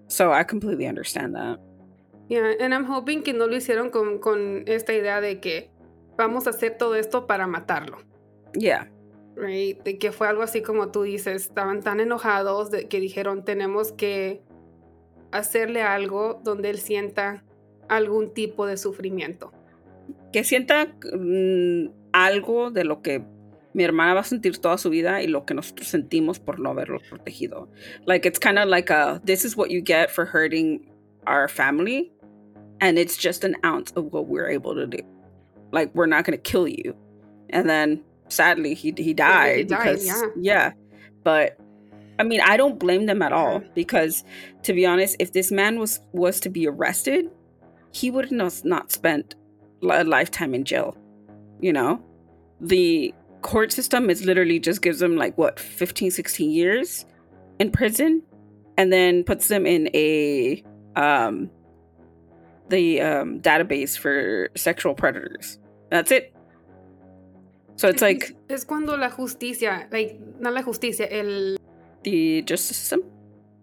So 0.08 0.32
I 0.32 0.42
completely 0.44 0.86
understand 0.86 1.34
that. 1.34 1.58
yeah 2.28 2.52
and 2.60 2.72
i'm 2.72 2.84
hoping 2.84 3.22
que 3.22 3.32
no 3.32 3.46
lo 3.46 3.56
hicieron 3.56 3.90
con, 3.90 4.18
con 4.20 4.62
esta 4.66 4.92
idea 4.92 5.20
de 5.20 5.40
que 5.40 5.68
vamos 6.16 6.46
a 6.46 6.50
hacer 6.50 6.76
todo 6.78 6.94
esto 6.94 7.26
para 7.26 7.46
matarlo 7.46 7.98
Yeah, 8.52 8.88
right? 9.36 9.80
De 9.84 9.98
que 9.98 10.10
fue 10.12 10.26
algo 10.28 10.42
así 10.42 10.60
como 10.62 10.90
tú 10.90 11.02
dices, 11.02 11.46
estaban 11.46 11.82
tan 11.82 12.00
enojados 12.00 12.70
de 12.70 12.88
que 12.88 12.98
dijeron 13.00 13.44
tenemos 13.44 13.92
que 13.92 14.42
hacerle 15.32 15.82
algo 15.82 16.40
donde 16.44 16.70
él 16.70 16.78
sienta 16.78 17.44
algún 17.88 18.32
tipo 18.34 18.66
de 18.66 18.76
sufrimiento. 18.76 19.52
que 20.32 20.42
sienta 20.44 20.86
mm, 21.12 21.90
algo 22.12 22.70
de 22.72 22.84
lo 22.84 23.02
que 23.02 23.22
mi 23.74 23.84
hermana 23.84 24.14
va 24.14 24.20
a 24.20 24.24
sentir 24.24 24.60
toda 24.60 24.78
su 24.78 24.90
vida 24.90 25.22
y 25.22 25.26
lo 25.26 25.44
que 25.44 25.54
nosotros 25.54 25.88
sentimos 25.88 26.38
por 26.38 26.58
no 26.58 26.70
haberlo 26.70 27.00
protegido. 27.08 27.68
Like 28.06 28.26
it's 28.26 28.38
kind 28.38 28.58
of 28.58 28.68
like 28.68 28.90
a 28.90 29.20
this 29.24 29.44
is 29.44 29.56
what 29.56 29.70
you 29.70 29.80
get 29.80 30.10
for 30.10 30.24
hurting 30.24 30.90
our 31.26 31.48
family 31.48 32.12
and 32.80 32.98
it's 32.98 33.16
just 33.16 33.44
an 33.44 33.56
ounce 33.64 33.92
of 33.92 34.12
what 34.12 34.26
we're 34.26 34.48
able 34.48 34.74
to 34.74 34.86
do. 34.86 35.02
Like 35.72 35.94
we're 35.94 36.06
not 36.06 36.24
going 36.24 36.36
to 36.36 36.42
kill 36.42 36.66
you. 36.66 36.96
And 37.50 37.68
then 37.68 38.02
sadly 38.28 38.74
he 38.74 38.92
he 38.96 39.14
died, 39.14 39.56
he 39.56 39.64
died, 39.64 39.68
because 39.68 40.06
yeah. 40.06 40.22
yeah. 40.36 40.72
But 41.22 41.58
I 42.18 42.22
mean, 42.22 42.40
I 42.40 42.56
don't 42.56 42.78
blame 42.78 43.06
them 43.06 43.22
at 43.22 43.32
all 43.32 43.62
because 43.74 44.24
to 44.64 44.72
be 44.72 44.84
honest, 44.84 45.16
if 45.18 45.32
this 45.32 45.50
man 45.50 45.78
was 45.78 46.00
was 46.12 46.40
to 46.40 46.50
be 46.50 46.66
arrested, 46.66 47.30
he 47.92 48.10
would 48.10 48.30
not 48.32 48.60
not 48.64 48.90
spent 48.90 49.36
a 49.82 50.04
lifetime 50.04 50.54
in 50.54 50.64
jail. 50.64 50.96
You 51.60 51.72
know? 51.72 52.02
The 52.60 53.14
court 53.42 53.72
system 53.72 54.10
is 54.10 54.24
literally 54.24 54.58
just 54.58 54.82
gives 54.82 54.98
them 54.98 55.16
like 55.16 55.36
what 55.38 55.58
15 55.58 56.10
16 56.10 56.50
years 56.50 57.06
in 57.58 57.70
prison 57.70 58.22
and 58.76 58.92
then 58.92 59.24
puts 59.24 59.48
them 59.48 59.66
in 59.66 59.88
a 59.94 60.62
um 60.96 61.50
the 62.68 63.00
um 63.00 63.40
database 63.40 63.98
for 63.98 64.48
sexual 64.56 64.94
predators. 64.94 65.58
That's 65.90 66.10
it. 66.10 66.34
So 67.76 67.88
it's 67.88 68.02
like 68.02 68.36
Es 68.48 68.64
cuando 68.64 68.96
la 68.96 69.08
justicia, 69.08 69.88
like, 69.90 70.20
no 70.38 70.50
la 70.50 70.62
justicia, 70.62 71.10
el. 71.10 71.56
the 72.04 72.42
justice 72.42 72.76
system? 72.76 73.02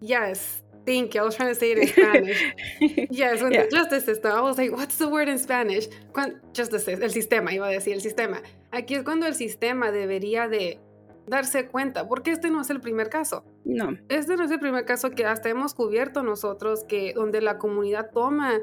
Yes, 0.00 0.62
thank 0.88 1.14
you. 1.14 1.20
I 1.22 1.24
was 1.28 1.34
trying 1.38 1.52
to 1.54 1.58
say 1.62 1.68
it 1.72 1.78
in 1.84 1.88
Spanish. 1.98 2.40
Yes, 3.20 3.42
when 3.42 3.52
Yeah. 3.52 3.64
the 3.64 3.70
justice 3.78 4.04
system, 4.10 4.30
I 4.32 4.42
was 4.48 4.56
like, 4.58 4.72
what's 4.78 4.96
the 5.02 5.08
word 5.14 5.28
in 5.28 5.38
Spanish? 5.38 5.84
Cuan- 6.14 6.36
justice, 6.58 6.84
system, 6.84 7.02
el 7.02 7.10
sistema, 7.10 7.48
iba 7.52 7.66
a 7.68 7.72
decir, 7.78 7.94
el 7.94 8.00
sistema. 8.00 8.38
Aquí 8.72 8.94
es 8.96 9.02
cuando 9.04 9.26
el 9.26 9.34
sistema 9.34 9.90
debería 9.92 10.48
de 10.48 10.78
darse 11.26 11.68
cuenta, 11.68 12.06
porque 12.08 12.30
este 12.32 12.48
no 12.50 12.60
es 12.62 12.70
el 12.70 12.80
primer 12.80 13.08
caso. 13.10 13.44
no 13.64 13.96
Este 14.08 14.36
no 14.36 14.44
es 14.44 14.50
el 14.50 14.58
primer 14.60 14.84
caso 14.84 15.10
que 15.10 15.24
hasta 15.26 15.48
hemos 15.50 15.74
cubierto 15.74 16.22
nosotros, 16.22 16.84
que 16.88 17.12
donde 17.14 17.40
la 17.42 17.58
comunidad 17.58 18.10
toma, 18.12 18.58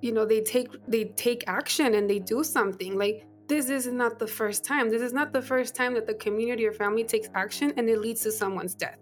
you 0.00 0.12
know, 0.12 0.26
they 0.26 0.42
take, 0.42 0.70
they 0.88 1.04
take 1.16 1.44
action 1.46 1.94
and 1.94 2.08
they 2.08 2.20
do 2.20 2.42
something. 2.42 2.96
Like, 2.98 3.26
this 3.48 3.68
is 3.68 3.86
not 3.92 4.18
the 4.18 4.26
first 4.26 4.64
time. 4.64 4.88
This 4.90 5.02
is 5.02 5.12
not 5.12 5.32
the 5.32 5.42
first 5.42 5.74
time 5.76 5.92
that 5.94 6.06
the 6.06 6.14
community 6.16 6.64
or 6.66 6.72
family 6.72 7.04
takes 7.04 7.28
action 7.34 7.72
and 7.76 7.88
it 7.90 7.98
leads 8.00 8.22
to 8.22 8.30
someone's 8.32 8.74
death. 8.74 8.96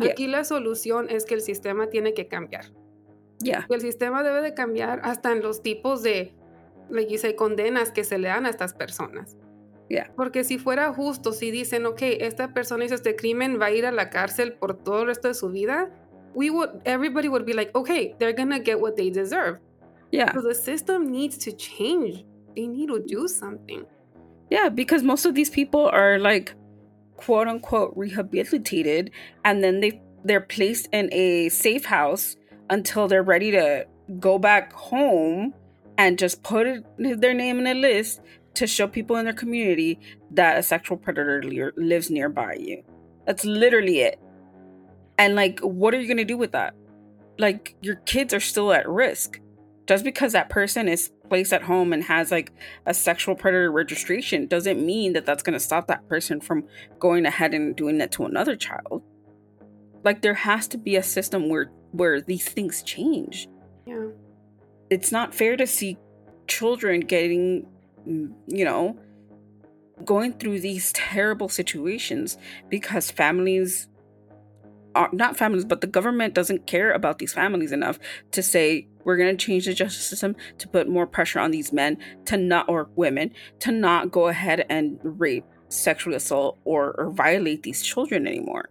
Yeah. 0.00 0.12
Aquí 0.12 0.26
la 0.26 0.44
solución 0.44 1.08
es 1.10 1.24
que 1.24 1.34
el 1.34 1.40
sistema 1.40 1.88
tiene 1.88 2.14
que 2.14 2.28
cambiar. 2.28 2.66
yeah 3.42 3.66
El 3.68 3.80
sistema 3.80 4.22
debe 4.22 4.42
de 4.42 4.54
cambiar 4.54 5.00
hasta 5.02 5.32
en 5.32 5.42
los 5.42 5.62
tipos 5.62 6.02
de, 6.02 6.34
you 6.90 7.18
say, 7.18 7.34
condenas 7.34 7.90
que 7.90 8.04
se 8.04 8.18
le 8.18 8.28
dan 8.28 8.46
a 8.46 8.50
estas 8.50 8.74
personas. 8.74 9.36
Yeah. 9.88 10.12
Porque 10.16 10.44
si 10.44 10.58
fuera 10.58 10.92
justo, 10.92 11.32
si 11.32 11.50
dicen, 11.50 11.86
ok, 11.86 12.02
esta 12.20 12.52
persona 12.52 12.84
hizo 12.84 12.94
este 12.94 13.16
crimen, 13.16 13.58
va 13.60 13.66
a 13.66 13.70
ir 13.70 13.86
a 13.86 13.92
la 13.92 14.10
cárcel 14.10 14.52
por 14.52 14.74
todo 14.74 15.00
el 15.00 15.06
resto 15.06 15.28
de 15.28 15.34
su 15.34 15.48
vida, 15.48 15.90
we 16.34 16.50
would, 16.50 16.70
everybody 16.84 17.28
would 17.28 17.44
be 17.44 17.54
like, 17.54 17.70
okay, 17.74 18.14
they're 18.18 18.34
gonna 18.34 18.58
get 18.58 18.78
what 18.78 18.94
they 18.96 19.10
deserve. 19.10 19.58
yeah 20.12 20.32
So 20.32 20.42
the 20.42 20.54
system 20.54 21.10
needs 21.10 21.38
to 21.38 21.52
change. 21.52 22.24
They 22.54 22.66
need 22.66 22.88
to 22.88 22.98
do 22.98 23.28
something. 23.28 23.86
Yeah, 24.50 24.68
because 24.68 25.02
most 25.02 25.26
of 25.26 25.34
these 25.34 25.50
people 25.50 25.88
are 25.92 26.18
like 26.18 26.54
quote 27.18 27.48
unquote 27.48 27.92
rehabilitated 27.96 29.10
and 29.44 29.62
then 29.62 29.80
they 29.80 30.00
they're 30.24 30.40
placed 30.40 30.88
in 30.92 31.12
a 31.12 31.48
safe 31.48 31.84
house 31.84 32.36
until 32.70 33.08
they're 33.08 33.22
ready 33.22 33.50
to 33.50 33.86
go 34.18 34.38
back 34.38 34.72
home 34.72 35.52
and 35.96 36.18
just 36.18 36.42
put 36.42 36.84
their 36.98 37.34
name 37.34 37.58
in 37.58 37.66
a 37.66 37.74
list 37.74 38.20
to 38.54 38.66
show 38.66 38.86
people 38.88 39.16
in 39.16 39.24
their 39.24 39.34
community 39.34 39.98
that 40.30 40.58
a 40.58 40.62
sexual 40.62 40.96
predator 40.96 41.42
li- 41.42 41.70
lives 41.76 42.10
nearby 42.10 42.54
you. 42.54 42.82
That's 43.26 43.44
literally 43.44 44.00
it. 44.00 44.18
And 45.18 45.34
like 45.34 45.60
what 45.60 45.94
are 45.94 46.00
you 46.00 46.06
going 46.06 46.18
to 46.18 46.24
do 46.24 46.38
with 46.38 46.52
that? 46.52 46.74
Like 47.38 47.76
your 47.80 47.96
kids 47.96 48.32
are 48.32 48.40
still 48.40 48.72
at 48.72 48.88
risk. 48.88 49.40
Just 49.88 50.04
because 50.04 50.32
that 50.32 50.50
person 50.50 50.86
is 50.86 51.10
placed 51.30 51.52
at 51.52 51.62
home 51.62 51.92
and 51.92 52.04
has 52.04 52.30
like 52.30 52.52
a 52.86 52.92
sexual 52.92 53.34
predator 53.34 53.72
registration 53.72 54.46
doesn't 54.46 54.84
mean 54.84 55.14
that 55.14 55.24
that's 55.24 55.42
going 55.42 55.54
to 55.54 55.60
stop 55.60 55.86
that 55.88 56.06
person 56.08 56.40
from 56.40 56.64
going 56.98 57.24
ahead 57.26 57.54
and 57.54 57.74
doing 57.74 57.98
that 57.98 58.12
to 58.12 58.26
another 58.26 58.54
child 58.54 59.02
like 60.04 60.22
there 60.22 60.34
has 60.34 60.68
to 60.68 60.78
be 60.78 60.96
a 60.96 61.02
system 61.02 61.48
where 61.48 61.70
where 61.92 62.20
these 62.20 62.48
things 62.48 62.82
change 62.82 63.48
Yeah. 63.86 64.08
it's 64.90 65.12
not 65.12 65.34
fair 65.34 65.56
to 65.56 65.66
see 65.66 65.96
children 66.46 67.00
getting 67.00 67.66
you 68.06 68.64
know 68.64 68.96
going 70.04 70.32
through 70.34 70.60
these 70.60 70.92
terrible 70.92 71.48
situations 71.48 72.38
because 72.68 73.10
families 73.10 73.88
are 74.94 75.10
not 75.12 75.36
families 75.36 75.64
but 75.64 75.80
the 75.80 75.86
government 75.86 76.34
doesn't 76.34 76.66
care 76.66 76.92
about 76.92 77.18
these 77.18 77.32
families 77.32 77.72
enough 77.72 77.98
to 78.32 78.42
say 78.42 78.86
we're 79.04 79.16
going 79.16 79.34
to 79.36 79.46
change 79.46 79.66
the 79.66 79.74
justice 79.74 80.06
system 80.06 80.34
to 80.58 80.68
put 80.68 80.88
more 80.88 81.06
pressure 81.06 81.38
on 81.40 81.50
these 81.50 81.72
men 81.72 81.96
to 82.24 82.36
not 82.36 82.68
or 82.68 82.88
women 82.96 83.30
to 83.60 83.70
not 83.70 84.10
go 84.10 84.28
ahead 84.28 84.64
and 84.68 84.98
rape 85.02 85.44
sexually 85.68 86.16
assault 86.16 86.58
or, 86.64 86.92
or 86.98 87.10
violate 87.10 87.62
these 87.62 87.82
children 87.82 88.26
anymore 88.26 88.68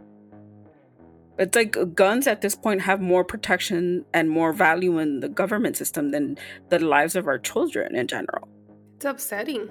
it's 1.38 1.56
like 1.56 1.78
uh, 1.78 1.84
guns 1.84 2.26
at 2.26 2.42
this 2.42 2.56
point 2.56 2.82
have 2.82 3.00
more 3.00 3.24
protection 3.24 4.04
and 4.14 4.30
more 4.30 4.52
value 4.52 4.98
in 4.98 5.20
the 5.20 5.30
government 5.30 5.78
system 5.78 6.10
than 6.12 6.36
the 6.70 6.80
lives 6.80 7.16
of 7.16 7.28
our 7.28 7.38
children 7.38 7.96
in 7.96 8.08
general 8.08 8.48
It's 8.96 9.06
upsetting. 9.06 9.70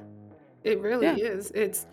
It 0.62 0.78
really 0.80 1.06
Yeah. 1.06 1.16
is. 1.16 1.50
It's 1.52 1.86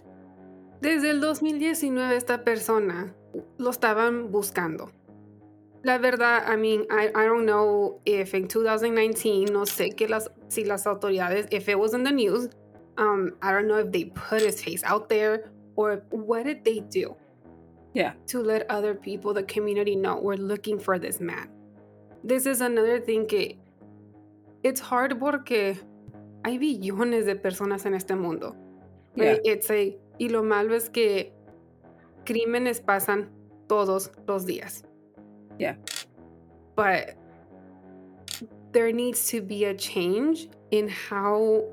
desde 0.82 1.10
el 1.10 1.20
2019 1.20 1.98
esta 1.98 2.38
persona 2.38 3.12
lo 3.58 3.70
estaban 3.70 4.32
buscando. 4.32 4.92
La 5.84 5.98
verdad, 5.98 6.46
I 6.48 6.56
mean, 6.56 6.86
I, 6.90 7.10
I 7.14 7.26
don't 7.26 7.46
know 7.46 8.00
if 8.06 8.34
in 8.34 8.48
2019, 8.48 9.52
no 9.52 9.66
sé 9.66 9.96
que 9.96 10.08
las, 10.08 10.30
si 10.48 10.64
las 10.64 10.86
autoridades, 10.86 11.48
if 11.52 11.68
it 11.68 11.78
was 11.78 11.94
in 11.94 12.04
the 12.04 12.12
news, 12.12 12.50
um, 12.98 13.34
I 13.42 13.52
don't 13.52 13.68
know 13.68 13.80
if 13.80 13.92
they 13.92 14.06
put 14.06 14.42
his 14.42 14.64
face 14.64 14.84
out 14.86 15.10
there 15.10 15.52
or 15.76 16.04
what 16.12 16.46
did 16.46 16.64
they 16.64 16.80
do 16.80 17.16
yeah 17.94 18.14
to 18.28 18.42
let 18.42 18.70
other 18.70 18.94
people, 18.94 19.34
the 19.34 19.44
community 19.44 19.96
know 19.96 20.20
we're 20.20 20.36
looking 20.36 20.80
for 20.80 21.00
this 21.00 21.20
man. 21.20 21.50
This 22.24 22.46
is 22.46 22.62
another 22.62 23.00
thing 23.00 23.28
que 23.28 23.58
it's 24.64 24.80
hard 24.80 25.20
porque 25.20 25.78
hay 26.46 26.58
billones 26.58 27.26
de 27.26 27.36
personas 27.36 27.86
en 27.86 27.94
este 27.94 28.16
mundo. 28.16 28.56
Yeah. 29.16 29.38
It's 29.44 29.70
y 29.70 30.30
lo 30.30 30.44
malo 30.44 30.76
es 30.76 30.90
que 30.90 31.34
crímenes 32.26 32.80
pasan 32.84 33.30
todos 33.68 34.10
los 34.28 34.46
días. 34.46 34.84
Yeah. 35.60 35.76
But 36.76 37.16
there 38.72 38.92
needs 38.92 39.28
to 39.30 39.42
be 39.42 39.66
a 39.66 39.74
change 39.74 40.50
in 40.72 40.90
how 40.90 41.66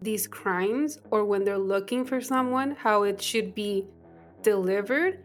these 0.00 0.26
crimes 0.26 1.00
or 1.10 1.24
when 1.24 1.44
they're 1.44 1.58
looking 1.58 2.04
for 2.04 2.20
someone, 2.20 2.72
how 2.72 3.02
it 3.04 3.20
should 3.20 3.54
be 3.54 3.86
delivered 4.42 5.24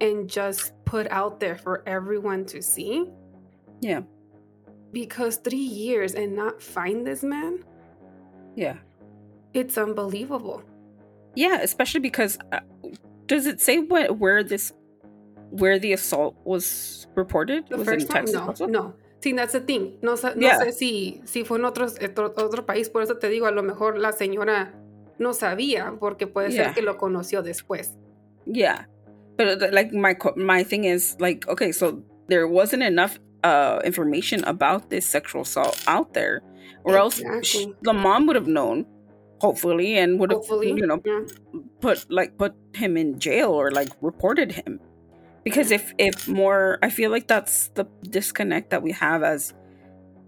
and 0.00 0.28
just 0.28 0.72
put 0.84 1.06
out 1.10 1.40
there 1.40 1.56
for 1.56 1.82
everyone 1.86 2.44
to 2.46 2.62
see. 2.62 3.06
Yeah. 3.80 4.02
Because 4.92 5.36
three 5.36 5.58
years 5.58 6.14
and 6.14 6.34
not 6.34 6.60
find 6.60 7.06
this 7.06 7.22
man, 7.22 7.64
yeah 8.56 8.76
it's 9.54 9.78
unbelievable. 9.78 10.62
yeah 11.34 11.58
especially 11.62 12.00
because 12.00 12.38
uh, 12.52 12.60
does 13.36 13.46
it 13.46 13.60
say 13.60 13.78
what 13.78 14.18
where 14.18 14.42
this 14.44 14.72
where 15.50 15.78
the 15.78 15.92
assault 15.92 16.36
was 16.44 17.06
reported 17.16 17.64
The 17.68 17.76
was 17.78 17.86
first 17.88 18.08
one, 18.08 18.14
Texas 18.16 18.34
no, 18.36 18.46
also? 18.46 18.66
no. 18.66 18.94
Sí, 19.20 19.34
that's 19.36 19.52
the 19.52 19.60
thing. 19.60 19.98
No, 20.02 20.14
no 20.14 20.30
Yeah. 20.36 20.58
sé 20.60 20.72
si, 20.72 21.20
si 21.24 21.44
fue 21.44 21.58
en 21.58 21.64
otro, 21.66 21.86
otro 22.36 22.64
país, 22.64 22.88
por 22.88 23.02
eso 23.02 23.16
te 23.18 23.28
digo, 23.28 23.46
a 23.46 23.50
lo 23.50 23.62
mejor 23.62 23.98
la 23.98 24.12
señora 24.12 24.72
no 25.18 25.32
sabía, 25.34 25.94
porque 26.00 26.26
puede 26.26 26.50
Yeah. 26.52 26.64
ser 26.66 26.74
que 26.74 26.82
lo 26.82 26.96
conoció 26.96 27.42
después. 27.42 27.96
Yeah, 28.46 28.86
but 29.36 29.62
uh, 29.62 29.68
like 29.72 29.92
my 29.92 30.16
my 30.36 30.64
thing 30.64 30.84
is 30.84 31.16
like 31.20 31.46
okay, 31.48 31.72
so 31.72 32.02
there 32.28 32.46
wasn't 32.48 32.82
enough 32.82 33.18
uh 33.44 33.80
information 33.84 34.42
about 34.44 34.88
this 34.88 35.04
sexual 35.04 35.42
assault 35.42 35.76
out 35.86 36.14
there, 36.14 36.40
or 36.84 36.96
else 36.96 37.16
sh- 37.16 37.24
Exactly. 37.66 37.74
the 37.82 37.92
mom 37.92 38.26
would 38.26 38.36
have 38.36 38.48
known, 38.48 38.86
hopefully, 39.40 39.98
and 39.98 40.18
would 40.20 40.30
have 40.30 40.44
you 40.48 40.86
know 40.86 41.00
yeah. 41.04 41.20
put 41.80 42.10
like 42.10 42.36
put 42.38 42.54
him 42.74 42.96
in 42.96 43.18
jail 43.18 43.50
or 43.50 43.70
like 43.70 43.88
reported 44.00 44.52
him, 44.52 44.80
because 45.44 45.70
if 45.70 45.92
if 45.98 46.28
more, 46.28 46.78
I 46.82 46.90
feel 46.90 47.10
like 47.10 47.26
that's 47.26 47.68
the 47.68 47.86
disconnect 48.02 48.70
that 48.70 48.82
we 48.82 48.92
have 48.92 49.22
as 49.22 49.54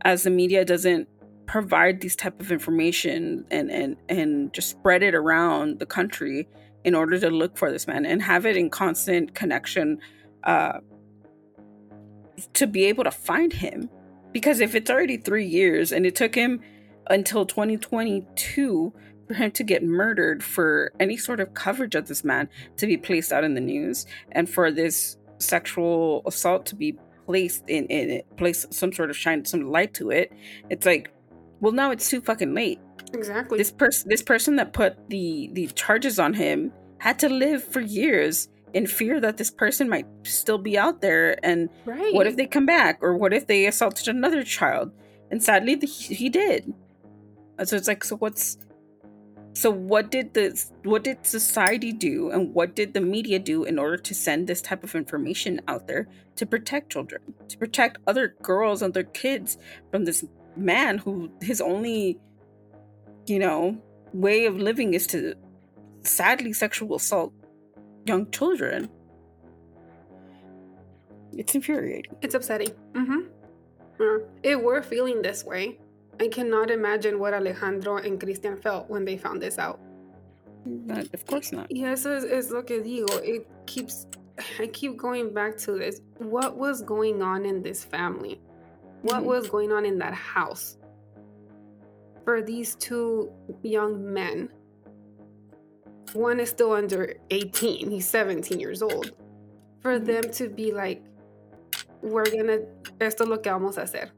as 0.04 0.24
the 0.24 0.30
media 0.30 0.64
doesn't 0.64 1.08
provide 1.46 2.00
these 2.00 2.16
type 2.16 2.40
of 2.40 2.50
information 2.50 3.44
and 3.50 3.70
and 3.70 3.96
and 4.08 4.52
just 4.52 4.70
spread 4.70 5.02
it 5.02 5.14
around 5.14 5.78
the 5.78 5.86
country 5.86 6.48
in 6.84 6.94
order 6.94 7.18
to 7.18 7.30
look 7.30 7.58
for 7.58 7.70
this 7.70 7.86
man 7.86 8.06
and 8.06 8.22
have 8.22 8.46
it 8.46 8.56
in 8.56 8.70
constant 8.70 9.34
connection 9.34 9.98
uh 10.44 10.78
to 12.54 12.66
be 12.66 12.84
able 12.84 13.04
to 13.04 13.10
find 13.10 13.52
him 13.52 13.88
because 14.32 14.60
if 14.60 14.74
it's 14.74 14.90
already 14.90 15.16
3 15.16 15.44
years 15.44 15.92
and 15.92 16.06
it 16.06 16.16
took 16.16 16.34
him 16.34 16.60
until 17.08 17.46
2022 17.46 18.92
for 19.28 19.34
him 19.34 19.50
to 19.52 19.62
get 19.62 19.82
murdered, 19.82 20.42
for 20.42 20.92
any 21.00 21.16
sort 21.16 21.40
of 21.40 21.54
coverage 21.54 21.94
of 21.94 22.08
this 22.08 22.24
man 22.24 22.48
to 22.76 22.86
be 22.86 22.96
placed 22.96 23.32
out 23.32 23.44
in 23.44 23.54
the 23.54 23.60
news, 23.60 24.06
and 24.32 24.48
for 24.48 24.70
this 24.70 25.16
sexual 25.38 26.22
assault 26.26 26.66
to 26.66 26.76
be 26.76 26.96
placed 27.26 27.68
in 27.68 27.86
in 27.86 28.10
it, 28.10 28.36
place 28.36 28.66
some 28.70 28.92
sort 28.92 29.10
of 29.10 29.16
shine 29.16 29.44
some 29.44 29.70
light 29.70 29.94
to 29.94 30.10
it. 30.10 30.32
It's 30.70 30.86
like, 30.86 31.12
well, 31.60 31.72
now 31.72 31.90
it's 31.90 32.08
too 32.08 32.20
fucking 32.20 32.54
late. 32.54 32.80
Exactly. 33.14 33.58
This 33.58 33.70
person, 33.70 34.08
this 34.08 34.22
person 34.22 34.56
that 34.56 34.72
put 34.72 34.96
the 35.08 35.50
the 35.52 35.66
charges 35.68 36.18
on 36.18 36.34
him 36.34 36.72
had 36.98 37.18
to 37.20 37.28
live 37.28 37.64
for 37.64 37.80
years 37.80 38.48
in 38.74 38.86
fear 38.86 39.20
that 39.20 39.36
this 39.36 39.50
person 39.50 39.88
might 39.88 40.06
still 40.22 40.58
be 40.58 40.78
out 40.78 41.00
there 41.00 41.36
and 41.44 41.68
right. 41.84 42.14
what 42.14 42.26
if 42.26 42.36
they 42.36 42.46
come 42.46 42.64
back 42.64 42.98
or 43.02 43.16
what 43.16 43.32
if 43.32 43.46
they 43.46 43.66
assaulted 43.66 44.08
another 44.08 44.42
child 44.42 44.90
and 45.30 45.42
sadly 45.42 45.74
the, 45.74 45.86
he 45.86 46.28
did 46.28 46.72
so 47.64 47.76
it's 47.76 47.88
like 47.88 48.04
so 48.04 48.16
what's 48.16 48.58
so 49.54 49.70
what 49.70 50.10
did 50.10 50.32
the 50.34 50.64
what 50.84 51.04
did 51.04 51.26
society 51.26 51.92
do 51.92 52.30
and 52.30 52.54
what 52.54 52.74
did 52.74 52.94
the 52.94 53.00
media 53.00 53.38
do 53.38 53.64
in 53.64 53.78
order 53.78 53.96
to 53.96 54.14
send 54.14 54.46
this 54.46 54.62
type 54.62 54.82
of 54.82 54.94
information 54.94 55.60
out 55.68 55.86
there 55.86 56.08
to 56.36 56.46
protect 56.46 56.90
children 56.90 57.20
to 57.48 57.58
protect 57.58 57.98
other 58.06 58.34
girls 58.42 58.82
and 58.82 58.94
their 58.94 59.04
kids 59.04 59.58
from 59.90 60.04
this 60.04 60.24
man 60.56 60.98
who 60.98 61.30
his 61.40 61.60
only 61.60 62.18
you 63.26 63.38
know 63.38 63.76
way 64.12 64.46
of 64.46 64.56
living 64.56 64.94
is 64.94 65.06
to 65.06 65.34
sadly 66.02 66.52
sexual 66.52 66.96
assault 66.96 67.32
young 68.06 68.30
children. 68.30 68.88
It's 71.32 71.54
infuriating. 71.54 72.14
It's 72.20 72.34
upsetting. 72.34 72.70
Mm-hmm. 72.92 73.20
Uh, 74.00 74.26
if 74.42 74.60
we're 74.60 74.82
feeling 74.82 75.22
this 75.22 75.44
way, 75.44 75.78
I 76.20 76.28
cannot 76.28 76.70
imagine 76.70 77.18
what 77.18 77.34
Alejandro 77.34 77.96
and 77.96 78.20
Cristian 78.20 78.62
felt 78.62 78.88
when 78.88 79.04
they 79.04 79.16
found 79.16 79.42
this 79.42 79.58
out. 79.58 79.80
Not, 80.64 81.12
of 81.12 81.26
course 81.26 81.52
not. 81.52 81.66
Yes, 81.70 82.06
es, 82.06 82.24
es 82.24 82.50
lo 82.50 82.62
que 82.62 82.82
digo. 82.82 83.20
It 83.22 83.48
keeps. 83.66 84.06
I 84.58 84.66
keep 84.68 84.96
going 84.96 85.34
back 85.34 85.56
to 85.58 85.72
this. 85.72 86.00
What 86.18 86.56
was 86.56 86.82
going 86.82 87.22
on 87.22 87.44
in 87.44 87.62
this 87.62 87.84
family? 87.84 88.40
What 89.02 89.18
mm-hmm. 89.18 89.26
was 89.26 89.48
going 89.48 89.72
on 89.72 89.84
in 89.84 89.98
that 89.98 90.14
house? 90.14 90.78
For 92.24 92.40
these 92.40 92.76
two 92.76 93.32
young 93.62 94.12
men 94.12 94.48
one 96.14 96.40
is 96.40 96.50
still 96.50 96.72
under 96.72 97.14
18 97.30 97.90
he's 97.90 98.06
17 98.06 98.60
years 98.60 98.82
old 98.82 99.12
for 99.80 99.96
mm-hmm. 99.96 100.06
them 100.06 100.30
to 100.32 100.48
be 100.48 100.72
like 100.72 101.02
we're 102.02 102.24
gonna 102.24 102.58
esto 103.00 103.24
es 103.24 103.30
lo 103.30 103.38
que 103.38 103.50
vamos 103.50 103.76
a 103.78 103.82
hacer 103.82 104.10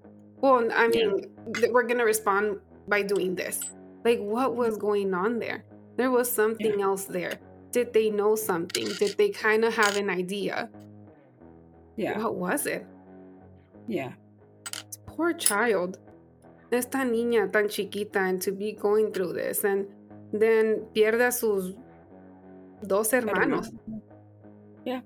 well 0.44 0.60
i 0.76 0.88
mean 0.88 1.10
yeah. 1.56 1.68
we're 1.72 1.88
gonna 1.90 2.04
respond 2.04 2.60
by 2.88 3.02
doing 3.02 3.34
this. 3.34 3.60
Like 4.04 4.20
what 4.20 4.56
was 4.56 4.76
going 4.76 5.14
on 5.14 5.38
there? 5.38 5.64
There 5.96 6.10
was 6.10 6.30
something 6.30 6.78
yeah. 6.78 6.84
else 6.84 7.04
there. 7.04 7.38
Did 7.72 7.92
they 7.92 8.10
know 8.10 8.36
something? 8.36 8.86
Did 8.98 9.16
they 9.16 9.30
kind 9.30 9.64
of 9.64 9.74
have 9.74 9.96
an 9.96 10.10
idea? 10.10 10.68
Yeah. 11.96 12.18
What 12.18 12.34
was 12.34 12.66
it? 12.66 12.86
Yeah. 13.88 14.12
This 14.70 14.98
poor 15.06 15.32
child. 15.32 15.98
Esta 16.70 16.98
niña 16.98 17.52
tan 17.52 17.68
chiquita 17.68 18.18
and 18.18 18.42
to 18.42 18.50
be 18.50 18.72
going 18.72 19.12
through 19.12 19.32
this 19.34 19.62
and 19.64 19.86
then 20.32 20.86
pierde 20.94 21.28
a 21.28 21.32
sus 21.32 21.72
dos 22.84 23.12
hermanos. 23.12 23.70
Yeah. 24.84 25.00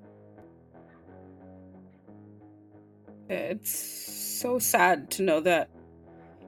It's 3.29 4.18
so 4.39 4.59
sad 4.59 5.11
to 5.13 5.23
know 5.23 5.41
that 5.41 5.69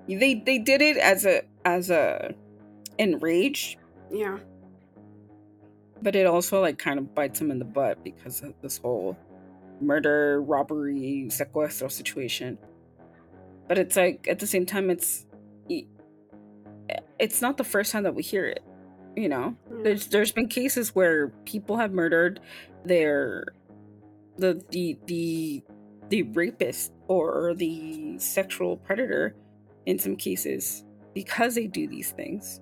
they 0.09 0.35
they 0.35 0.59
did 0.59 0.83
it 0.83 0.96
as 0.96 1.24
a 1.24 1.42
as 1.64 1.90
a 1.90 2.35
enraged. 2.98 3.79
Yeah. 4.11 4.38
But 6.03 6.16
it 6.16 6.26
also 6.26 6.61
like 6.61 6.79
kind 6.79 6.98
of 6.98 7.14
bites 7.14 7.40
him 7.40 7.50
in 7.50 7.59
the 7.59 7.64
butt 7.64 8.03
because 8.03 8.42
of 8.42 8.55
this 8.62 8.79
whole 8.79 9.16
murder, 9.81 10.42
robbery, 10.42 11.26
secuestro 11.29 11.90
situation. 11.90 12.59
But 13.68 13.79
it's 13.79 13.96
like 13.96 14.26
at 14.29 14.38
the 14.38 14.46
same 14.46 14.66
time 14.66 14.90
it's 14.90 15.26
it's 17.18 17.40
not 17.40 17.57
the 17.57 17.64
first 17.64 17.92
time 17.92 18.03
that 18.03 18.14
we 18.14 18.22
hear 18.22 18.46
it 18.46 18.64
you 19.16 19.29
know 19.29 19.57
mm. 19.70 19.85
there's 19.85 20.07
there's 20.09 20.33
been 20.33 20.48
cases 20.48 20.94
where 20.94 21.29
people 21.44 21.76
have 21.76 21.92
murdered 21.92 22.40
their 22.85 23.44
the 24.38 24.62
the 24.70 24.98
the 25.07 25.62
the 26.11 26.23
rapist 26.23 26.92
or 27.09 27.55
the 27.55 28.18
sexual 28.18 28.77
predator 28.77 29.35
in 29.87 29.99
some 29.99 30.16
cases 30.16 30.85
because 31.14 31.55
they 31.55 31.66
do 31.66 31.88
these 31.88 32.11
things 32.12 32.61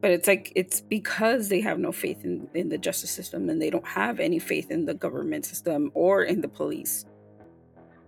but 0.00 0.10
it's 0.10 0.26
like 0.26 0.52
it's 0.56 0.80
because 0.80 1.48
they 1.48 1.60
have 1.60 1.78
no 1.78 1.92
faith 1.92 2.24
in, 2.24 2.48
in 2.54 2.68
the 2.68 2.78
justice 2.78 3.10
system 3.10 3.48
and 3.50 3.60
they 3.60 3.70
don't 3.70 3.86
have 3.86 4.20
any 4.20 4.38
faith 4.38 4.70
in 4.70 4.84
the 4.84 4.94
government 4.94 5.44
system 5.44 5.90
or 5.94 6.22
in 6.22 6.40
the 6.40 6.48
police 6.48 7.04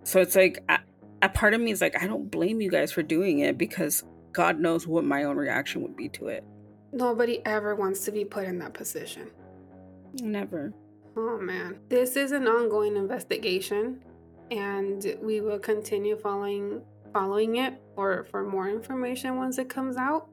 so 0.03 0.21
it's 0.21 0.35
like 0.35 0.65
a, 0.69 0.79
a 1.23 1.29
part 1.29 1.53
of 1.53 1.61
me 1.61 1.71
is 1.71 1.81
like 1.81 2.01
i 2.03 2.07
don't 2.07 2.31
blame 2.31 2.61
you 2.61 2.71
guys 2.71 2.91
for 2.91 3.03
doing 3.03 3.41
it 3.41 3.59
because 3.59 4.05
god 4.33 4.59
knows 4.59 4.87
what 4.87 5.05
my 5.05 5.25
own 5.25 5.37
reaction 5.37 5.83
would 5.83 5.97
be 5.97 6.09
to 6.09 6.29
it 6.29 6.45
Nobody 6.93 7.41
ever 7.47 7.77
wants 7.77 8.05
to 8.07 8.11
be 8.11 8.25
put 8.25 8.47
in 8.47 8.59
that 8.59 8.75
position. 8.75 9.31
Never. 10.21 10.73
Oh 11.17 11.39
man. 11.39 11.79
This 11.89 12.17
is 12.17 12.33
an 12.33 12.49
ongoing 12.49 12.97
investigation 12.97 14.03
and 14.51 15.17
we 15.23 15.41
will 15.41 15.59
continue 15.59 16.17
following 16.17 16.83
following 17.13 17.57
it 17.57 17.75
for, 17.95 18.25
for 18.31 18.45
more 18.45 18.69
information 18.69 19.37
once 19.37 19.59
it 19.59 19.69
comes 19.69 19.97
out. 19.97 20.29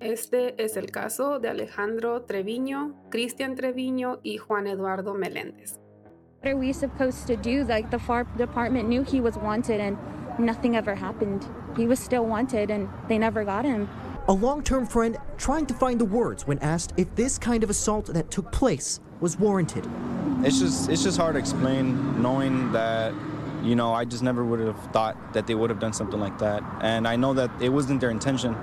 Este 0.00 0.54
es 0.58 0.76
el 0.76 0.86
caso 0.86 1.38
de 1.40 1.48
Alejandro 1.48 2.20
Treviño, 2.20 2.94
Cristian 3.10 3.56
Treviño 3.56 4.20
y 4.22 4.36
Juan 4.36 4.66
Eduardo 4.66 5.14
Meléndez. 5.14 5.78
What 6.40 6.50
are 6.50 6.56
we 6.56 6.72
supposed 6.72 7.26
to 7.26 7.36
do? 7.36 7.64
Like 7.64 7.90
the 7.90 7.96
Pharr 7.96 8.26
department 8.36 8.88
knew 8.88 9.02
he 9.02 9.20
was 9.20 9.36
wanted 9.36 9.80
and 9.80 9.96
nothing 10.38 10.76
ever 10.76 10.94
happened. 10.94 11.46
He 11.76 11.86
was 11.86 11.98
still 11.98 12.26
wanted 12.26 12.70
and 12.70 12.88
they 13.08 13.18
never 13.18 13.44
got 13.44 13.64
him. 13.64 13.88
A 14.28 14.32
long 14.32 14.62
term 14.62 14.86
friend 14.86 15.16
trying 15.38 15.66
to 15.66 15.74
find 15.74 15.98
the 15.98 16.04
words 16.04 16.46
when 16.46 16.58
asked 16.58 16.92
if 16.96 17.14
this 17.14 17.38
kind 17.38 17.64
of 17.64 17.70
assault 17.70 18.06
that 18.06 18.30
took 18.30 18.52
place 18.52 19.00
was 19.20 19.38
warranted. 19.38 19.88
It's 20.44 20.58
just 20.58 20.90
it's 20.90 21.02
just 21.02 21.16
hard 21.16 21.34
to 21.34 21.38
explain 21.38 22.20
knowing 22.20 22.72
that 22.72 23.14
you 23.64 23.74
know, 23.74 23.94
I 23.94 24.04
just 24.04 24.22
never 24.22 24.44
would 24.44 24.60
have 24.60 24.78
thought 24.92 25.16
that 25.32 25.46
they 25.46 25.54
would 25.54 25.70
have 25.70 25.80
done 25.80 25.94
something 25.94 26.20
like 26.20 26.38
that. 26.38 26.62
And 26.82 27.08
I 27.08 27.16
know 27.16 27.32
that 27.32 27.50
it 27.62 27.70
wasn't 27.70 28.00
their 28.00 28.10
intention. 28.10 28.54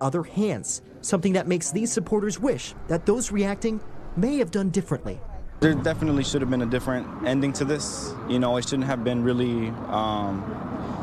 Other 0.00 0.22
hands, 0.22 0.82
something 1.00 1.32
that 1.32 1.48
makes 1.48 1.72
these 1.72 1.90
supporters 1.92 2.38
wish 2.38 2.74
that 2.86 3.06
those 3.06 3.32
reacting 3.32 3.80
may 4.16 4.38
have 4.38 4.52
done 4.52 4.70
differently. 4.70 5.20
There 5.58 5.74
definitely 5.74 6.22
should 6.22 6.42
have 6.42 6.50
been 6.50 6.62
a 6.62 6.66
different 6.66 7.26
ending 7.26 7.52
to 7.54 7.64
this. 7.64 8.14
You 8.28 8.38
know, 8.38 8.56
it 8.56 8.68
shouldn't 8.68 8.84
have 8.84 9.02
been 9.02 9.24
really 9.24 9.70
um, 9.88 10.44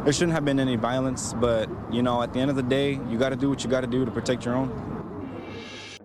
there 0.03 0.13
shouldn't 0.13 0.33
have 0.33 0.45
been 0.45 0.59
any 0.59 0.75
violence, 0.75 1.33
but 1.33 1.69
you 1.91 2.01
know, 2.01 2.21
at 2.21 2.33
the 2.33 2.39
end 2.39 2.49
of 2.49 2.55
the 2.55 2.63
day, 2.63 2.99
you 3.09 3.17
got 3.17 3.29
to 3.29 3.35
do 3.35 3.49
what 3.49 3.63
you 3.63 3.69
got 3.69 3.81
to 3.81 3.87
do 3.87 4.05
to 4.05 4.11
protect 4.11 4.45
your 4.45 4.55
own. 4.55 4.69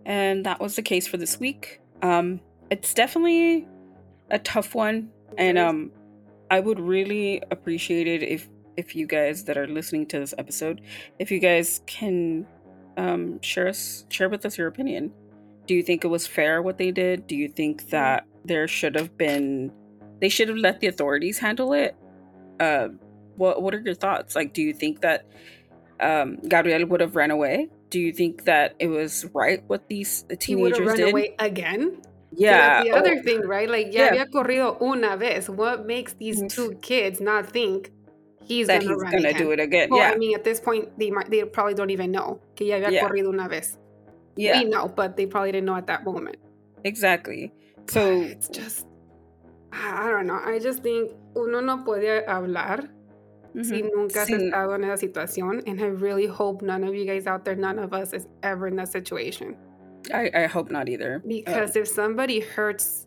And 0.06 0.44
that 0.46 0.60
was 0.60 0.76
the 0.76 0.82
case 0.82 1.06
for 1.06 1.18
this 1.18 1.38
week. 1.38 1.80
Um, 2.02 2.40
it's 2.70 2.94
definitely 2.94 3.66
a 4.30 4.38
tough 4.38 4.74
one, 4.74 5.10
and 5.36 5.58
um, 5.58 5.90
I 6.50 6.60
would 6.60 6.80
really 6.80 7.42
appreciate 7.50 8.06
it 8.06 8.22
if 8.22 8.48
if 8.76 8.94
you 8.94 9.06
guys 9.06 9.44
that 9.44 9.58
are 9.58 9.66
listening 9.66 10.06
to 10.06 10.20
this 10.20 10.34
episode, 10.38 10.80
if 11.18 11.30
you 11.30 11.40
guys 11.40 11.80
can 11.86 12.46
um, 12.96 13.40
share 13.42 13.68
us 13.68 14.04
share 14.10 14.28
with 14.28 14.44
us 14.46 14.58
your 14.58 14.68
opinion. 14.68 15.12
Do 15.66 15.74
you 15.74 15.82
think 15.82 16.04
it 16.04 16.08
was 16.08 16.26
fair 16.26 16.62
what 16.62 16.78
they 16.78 16.90
did? 16.90 17.26
Do 17.26 17.36
you 17.36 17.48
think 17.48 17.90
that 17.90 18.26
there 18.44 18.66
should 18.66 18.94
have 18.94 19.16
been 19.18 19.72
they 20.20 20.28
should 20.28 20.48
have 20.48 20.56
let 20.56 20.80
the 20.80 20.86
authorities 20.86 21.38
handle 21.38 21.72
it? 21.72 21.96
Uh, 22.58 22.88
what 23.36 23.62
What 23.62 23.74
are 23.74 23.80
your 23.80 23.94
thoughts? 23.94 24.34
Like, 24.34 24.52
do 24.52 24.62
you 24.62 24.72
think 24.72 25.00
that 25.02 25.26
um, 26.00 26.38
Gabriel 26.48 26.86
would 26.86 27.00
have 27.00 27.16
ran 27.16 27.30
away? 27.30 27.68
Do 27.90 28.00
you 28.00 28.12
think 28.12 28.44
that 28.44 28.74
it 28.78 28.88
was 28.88 29.26
right 29.34 29.62
what 29.66 29.88
these 29.88 30.24
teenagers 30.38 30.44
he 30.46 30.54
would 30.56 30.76
have 30.76 30.86
run 30.86 30.96
did? 30.96 31.08
away 31.10 31.34
again? 31.38 32.02
Yeah. 32.32 32.82
the 32.82 32.92
other 32.92 33.16
oh. 33.18 33.22
thing, 33.22 33.40
right? 33.42 33.68
Like, 33.68 33.92
ya 33.92 34.04
yeah. 34.04 34.10
había 34.10 34.30
corrido 34.30 34.80
una 34.80 35.16
vez. 35.16 35.48
What 35.48 35.86
makes 35.86 36.14
these 36.14 36.42
mm. 36.42 36.48
two 36.48 36.74
kids 36.82 37.20
not 37.20 37.46
think 37.46 37.90
he's 38.44 38.66
that 38.66 38.82
gonna 38.82 38.94
he's 38.94 39.02
gonna 39.02 39.28
again? 39.28 39.42
do 39.42 39.50
it 39.52 39.60
again? 39.60 39.88
Well, 39.90 40.00
yeah. 40.00 40.12
I 40.12 40.16
mean, 40.16 40.34
at 40.34 40.44
this 40.44 40.60
point, 40.60 40.98
they 40.98 41.10
might, 41.10 41.30
they 41.30 41.44
probably 41.44 41.74
don't 41.74 41.90
even 41.90 42.10
know 42.10 42.40
que 42.54 42.66
ya 42.66 42.76
había 42.76 42.92
yeah. 42.92 43.08
corrido 43.08 43.28
una 43.28 43.48
vez. 43.48 43.78
Yeah. 44.36 44.58
We 44.58 44.64
know, 44.66 44.88
but 44.88 45.16
they 45.16 45.26
probably 45.26 45.52
didn't 45.52 45.66
know 45.66 45.76
at 45.76 45.86
that 45.86 46.04
moment. 46.04 46.36
Exactly. 46.84 47.52
So 47.88 48.04
it's 48.20 48.50
just, 48.50 48.84
I 49.72 50.10
don't 50.10 50.26
know. 50.26 50.38
I 50.44 50.58
just 50.58 50.82
think 50.82 51.10
uno 51.34 51.60
no 51.60 51.78
puede 51.78 52.26
hablar 52.26 52.90
si 53.62 53.80
nunca 53.80 54.20
has 54.20 54.30
estado 54.30 54.74
en 54.74 54.84
esa 54.84 55.06
situación. 55.06 55.62
And 55.66 55.80
I 55.80 55.86
really 55.86 56.26
hope 56.26 56.60
none 56.60 56.84
of 56.84 56.94
you 56.94 57.06
guys 57.06 57.26
out 57.26 57.46
there, 57.46 57.56
none 57.56 57.78
of 57.78 57.94
us 57.94 58.12
is 58.12 58.26
ever 58.42 58.66
in 58.66 58.76
that 58.76 58.88
situation. 58.88 59.56
I, 60.12 60.30
I 60.34 60.46
hope 60.46 60.70
not 60.70 60.88
either. 60.88 61.22
Because 61.26 61.76
uh, 61.76 61.80
if 61.80 61.88
somebody 61.88 62.40
hurts 62.40 63.06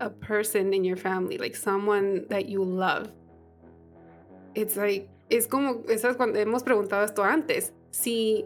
a 0.00 0.10
person 0.10 0.74
in 0.74 0.84
your 0.84 0.96
family, 0.96 1.38
like 1.38 1.54
someone 1.54 2.26
that 2.28 2.48
you 2.48 2.64
love, 2.64 3.10
it's 4.54 4.76
like, 4.76 5.08
es 5.30 5.46
como, 5.46 5.82
esas 5.88 6.16
cuando 6.16 6.38
hemos 6.38 6.62
preguntado 6.62 7.04
esto 7.04 7.22
antes, 7.22 7.72
si 7.90 8.44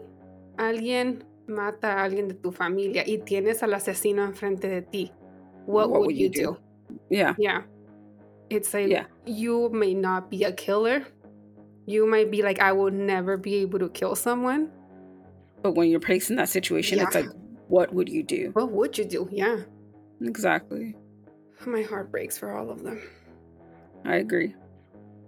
alguien 0.57 1.23
mata 1.47 1.87
a 1.87 2.03
alguien 2.03 2.27
de 2.27 2.35
tu 2.35 2.51
familia 2.51 3.03
y 3.05 3.17
tienes 3.25 3.63
al 3.63 3.73
asesino 3.73 4.23
enfrente 4.23 4.69
de 4.69 4.81
ti, 4.81 5.11
what, 5.65 5.89
would, 5.89 6.15
you 6.15 6.29
do? 6.29 6.57
Yeah. 7.09 7.35
Yeah. 7.37 7.63
It's 8.49 8.73
like 8.73 8.89
Yeah. 8.89 9.05
you 9.25 9.69
may 9.69 9.93
not 9.93 10.29
be 10.29 10.43
a 10.43 10.51
killer. 10.51 11.05
You 11.85 12.07
might 12.07 12.29
be 12.29 12.41
like, 12.43 12.59
I 12.59 12.71
will 12.71 12.91
never 12.91 13.37
be 13.37 13.55
able 13.57 13.79
to 13.79 13.89
kill 13.89 14.15
someone. 14.15 14.71
But 15.61 15.73
when 15.73 15.89
you're 15.89 15.99
placed 15.99 16.29
in 16.29 16.35
that 16.37 16.49
situation, 16.49 16.99
it's 16.99 17.15
like, 17.15 17.29
what 17.67 17.93
would 17.93 18.09
you 18.09 18.23
do? 18.23 18.51
What 18.53 18.71
would 18.71 18.97
you 18.97 19.05
do? 19.05 19.27
Yeah. 19.31 19.61
Exactly. 20.21 20.95
My 21.65 21.81
heart 21.81 22.11
breaks 22.11 22.37
for 22.37 22.55
all 22.55 22.69
of 22.69 22.83
them. 22.83 23.01
I 24.05 24.15
agree. 24.15 24.55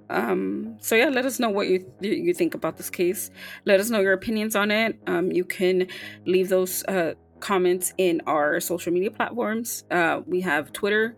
Um, 0.10 0.78
so 0.82 0.96
yeah, 0.96 1.10
let 1.10 1.26
us 1.26 1.40
know 1.40 1.50
what 1.50 1.68
you 1.68 1.90
you 2.02 2.12
you 2.12 2.34
think 2.34 2.54
about 2.54 2.78
this 2.78 2.90
case. 2.90 3.32
Let 3.66 3.80
us 3.80 3.90
know 3.90 4.02
your 4.02 4.14
opinions 4.14 4.56
on 4.56 4.70
it. 4.72 5.00
Um, 5.08 5.32
you 5.32 5.46
can 5.46 5.88
leave 6.26 6.50
those 6.50 6.84
uh, 6.86 7.14
comments 7.40 7.94
in 7.98 8.22
our 8.28 8.60
social 8.60 8.92
media 8.92 9.12
platforms. 9.12 9.86
Uh, 9.90 10.22
we 10.26 10.42
have 10.42 10.74
Twitter, 10.74 11.16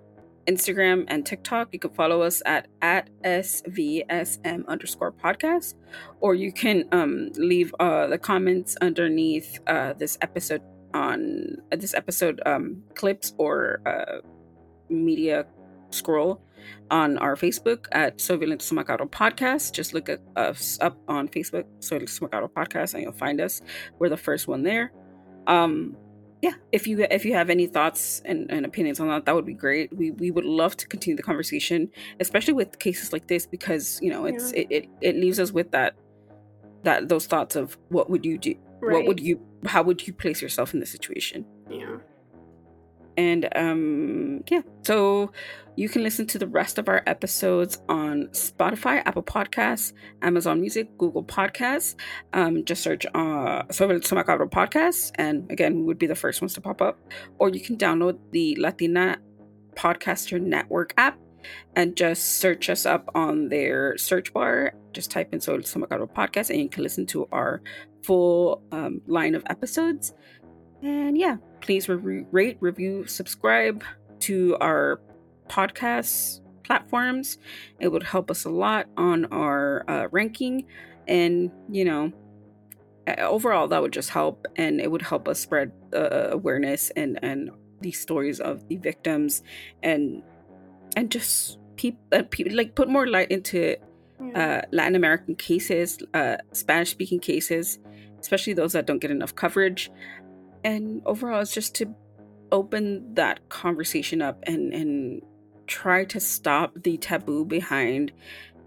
Instagram, 0.48 1.06
and 1.08 1.26
TikTok. 1.26 1.70
You 1.72 1.80
can 1.80 1.92
follow 1.92 2.22
us 2.22 2.42
at 2.46 2.68
at 2.82 3.10
svsm 3.24 4.68
underscore 4.68 5.12
podcast, 5.12 5.76
or 6.20 6.36
you 6.36 6.52
can 6.52 6.86
um, 6.92 7.30
leave 7.36 7.74
uh, 7.80 8.08
the 8.08 8.18
comments 8.18 8.76
underneath 8.82 9.60
uh, 9.68 9.94
this 9.94 10.18
episode 10.22 10.62
on 10.94 11.58
uh, 11.72 11.76
this 11.76 11.94
episode 11.94 12.42
um, 12.46 12.84
clips 12.96 13.34
or 13.38 13.82
uh, 13.86 14.20
media 14.90 15.46
scroll 15.90 16.42
on 16.92 17.18
our 17.18 17.36
Facebook 17.36 17.86
at 17.92 18.20
Soy 18.20 18.38
Violento 18.38 18.72
Macabro 18.74 19.10
Podcast. 19.10 19.74
Just 19.74 19.94
look 19.94 20.10
at 20.10 20.22
us 20.36 20.78
up 20.82 20.98
on 21.08 21.28
Facebook, 21.28 21.66
Soy 21.80 22.00
Violento 22.00 22.30
Macabro 22.30 22.50
Podcast, 22.52 22.94
and 22.94 23.04
you'll 23.04 23.14
find 23.14 23.42
us. 23.42 23.62
We're 24.00 24.10
the 24.10 24.18
first 24.18 24.48
one 24.48 24.64
there. 24.64 24.92
Um, 25.48 25.98
yeah, 26.44 26.56
if 26.74 26.88
you 26.88 27.08
if 27.10 27.24
you 27.24 27.36
have 27.36 27.50
any 27.50 27.68
thoughts 27.68 28.22
and, 28.26 28.52
and 28.52 28.66
opinions 28.66 29.00
on 29.00 29.08
that, 29.08 29.26
that 29.26 29.34
would 29.34 29.46
be 29.46 29.54
great. 29.54 29.96
We 29.96 30.12
we 30.12 30.30
would 30.30 30.44
love 30.44 30.76
to 30.76 30.86
continue 30.86 31.16
the 31.16 31.24
conversation, 31.24 31.90
especially 32.20 32.54
with 32.54 32.80
cases 32.80 33.14
like 33.14 33.28
this, 33.28 33.46
because 33.46 33.98
you 34.02 34.12
know 34.12 34.26
it's 34.26 34.52
it, 34.52 34.68
it 34.70 34.90
it 35.00 35.16
leaves 35.16 35.40
us 35.40 35.54
with 35.54 35.72
that 35.72 35.96
that 36.84 37.08
those 37.08 37.28
thoughts 37.28 37.56
of 37.56 37.78
what 37.88 38.10
would 38.10 38.26
you 38.26 38.38
do, 38.38 38.56
what 38.82 39.06
would 39.06 39.22
you 39.22 39.40
how 39.66 39.84
would 39.84 40.06
you 40.06 40.12
place 40.12 40.42
yourself 40.42 40.74
in 40.74 40.82
this 40.82 40.92
situation 40.92 41.46
Yeah. 41.70 42.00
And 43.18 43.48
um 43.56 44.44
yeah 44.50 44.62
so 44.84 45.32
you 45.76 45.90
can 45.90 46.04
listen 46.04 46.28
to 46.28 46.38
the 46.38 46.48
rest 46.48 46.78
of 46.78 46.88
our 46.88 47.02
episodes 47.08 47.82
on 47.90 48.28
spotify 48.28 49.02
apple 49.06 49.24
podcasts 49.24 49.94
amazon 50.22 50.62
music 50.62 50.98
google 50.98 51.24
podcasts. 51.24 51.96
Um 52.34 52.64
just 52.66 52.84
search 52.84 53.06
uh 53.14 53.64
sobre 53.72 53.96
el 53.96 54.02
podcast 54.02 55.12
and 55.16 55.50
again 55.52 55.76
we 55.76 55.84
would 55.84 56.00
be 56.00 56.08
the 56.08 56.16
first 56.16 56.42
ones 56.42 56.54
to 56.54 56.62
pop 56.62 56.82
up. 56.82 57.00
Or 57.40 57.50
you 57.50 57.60
can 57.60 57.78
download 57.78 58.20
the 58.32 58.56
latina 58.60 59.18
podcaster 59.76 60.42
network 60.42 60.94
app 60.98 61.18
and 61.76 61.96
just 61.96 62.40
search 62.40 62.70
us 62.70 62.86
up 62.86 63.10
on 63.16 63.50
their 63.50 63.98
search 63.98 64.34
bar. 64.34 64.74
Just 64.94 65.12
type 65.12 65.34
in 65.34 65.42
sobre 65.42 65.64
el 65.92 66.08
podcast 66.08 66.50
and 66.50 66.60
you 66.60 66.70
can 66.70 66.84
listen 66.84 67.06
to 67.08 67.28
our 67.32 67.62
full 68.04 68.62
um, 68.72 69.02
line 69.08 69.36
of 69.36 69.44
episodes 69.50 70.14
and 70.84 71.18
yeah, 71.18 71.38
please 71.62 71.88
re- 71.88 72.26
rate, 72.32 72.58
review, 72.60 73.06
subscribe 73.08 73.84
to 74.20 74.58
our 74.60 75.00
podcast 75.48 76.42
platforms. 76.64 77.38
It 77.80 77.90
would 77.90 78.04
help 78.04 78.30
us 78.30 78.46
a 78.46 78.50
lot 78.50 78.88
on 78.98 79.26
our 79.26 79.84
uh, 79.88 80.08
ranking. 80.12 80.66
And, 81.08 81.52
you 81.70 81.86
know, 81.86 82.12
overall, 83.18 83.68
that 83.68 83.82
would 83.82 83.94
just 83.94 84.10
help. 84.10 84.46
And 84.56 84.80
it 84.80 84.92
would 84.92 85.02
help 85.02 85.28
us 85.28 85.40
spread 85.40 85.72
uh, 85.94 86.30
awareness 86.32 86.90
and, 86.96 87.20
and 87.22 87.52
these 87.82 88.00
stories 88.00 88.40
of 88.40 88.68
the 88.68 88.78
victims 88.78 89.44
and, 89.82 90.24
and 90.96 91.12
just 91.12 91.60
people, 91.76 92.00
uh, 92.12 92.24
pe- 92.30 92.46
like 92.46 92.76
put 92.76 92.88
more 92.88 93.08
light 93.08 93.32
into 93.32 93.76
uh, 94.36 94.62
Latin 94.72 94.96
American 94.96 95.36
cases, 95.36 95.98
uh, 96.14 96.38
Spanish 96.54 96.92
speaking 96.92 97.20
cases, 97.20 97.80
especially 98.20 98.54
those 98.54 98.72
that 98.72 98.86
don't 98.86 99.00
get 99.00 99.12
enough 99.12 99.36
coverage. 99.36 99.92
And 100.64 101.02
overall, 101.06 101.42
it's 101.42 101.54
just 101.54 101.76
to 101.76 101.94
open 102.52 103.16
that 103.16 103.50
conversation 103.50 104.22
up 104.22 104.44
and 104.44 104.74
and 104.74 105.22
try 105.66 106.06
to 106.06 106.20
stop 106.20 106.72
the 106.84 106.98
taboo 106.98 107.46
behind 107.46 108.12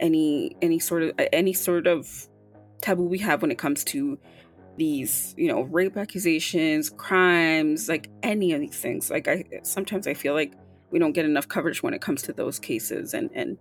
any 0.01 0.57
any 0.61 0.79
sort 0.79 1.03
of 1.03 1.13
any 1.33 1.53
sort 1.53 1.87
of 1.87 2.29
taboo 2.83 3.05
we 3.05 3.19
have 3.19 3.43
when 3.43 3.51
it 3.51 3.59
comes 3.59 3.85
to 3.85 4.19
these 4.77 5.35
you 5.39 5.49
know 5.49 5.63
rape 5.63 5.97
accusations 5.97 6.91
crimes 6.91 7.89
like 7.89 8.11
any 8.23 8.53
of 8.53 8.61
these 8.61 8.77
things. 8.77 9.11
Like 9.11 9.29
i 9.29 9.45
sometimes 9.63 10.07
i 10.07 10.15
feel 10.15 10.35
like 10.35 10.53
we 10.91 10.99
don't 10.99 11.13
get 11.13 11.25
enough 11.25 11.49
coverage 11.49 11.83
when 11.83 11.95
it 11.95 12.01
comes 12.01 12.23
to 12.23 12.33
those 12.33 12.59
cases 12.59 13.15
and 13.15 13.31
and 13.35 13.57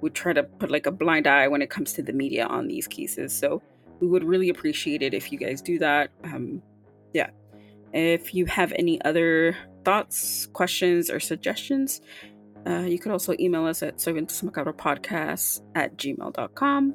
we 0.00 0.10
try 0.10 0.32
to 0.32 0.42
put 0.42 0.70
like 0.70 0.86
a 0.86 0.92
blind 0.92 1.26
eye 1.26 1.48
when 1.48 1.62
it 1.62 1.70
comes 1.70 1.92
to 1.94 2.02
the 2.02 2.12
media 2.12 2.46
on 2.46 2.68
these 2.68 2.86
cases. 2.86 3.36
So 3.36 3.60
we 4.00 4.06
would 4.06 4.22
really 4.22 4.48
appreciate 4.48 5.02
it 5.02 5.12
if 5.12 5.32
you 5.32 5.38
guys 5.38 5.60
do 5.60 5.78
that. 5.78 6.10
Um 6.24 6.62
yeah 7.12 7.30
if 7.92 8.34
you 8.34 8.46
have 8.46 8.72
any 8.76 9.00
other 9.02 9.56
thoughts 9.84 10.46
questions 10.52 11.10
or 11.10 11.20
suggestions 11.20 12.00
uh, 12.66 12.80
you 12.80 12.98
could 12.98 13.12
also 13.12 13.34
email 13.40 13.64
us 13.66 13.82
at 13.82 13.96
podcast 13.96 15.62
at 15.74 15.96
gmail.com 15.96 16.94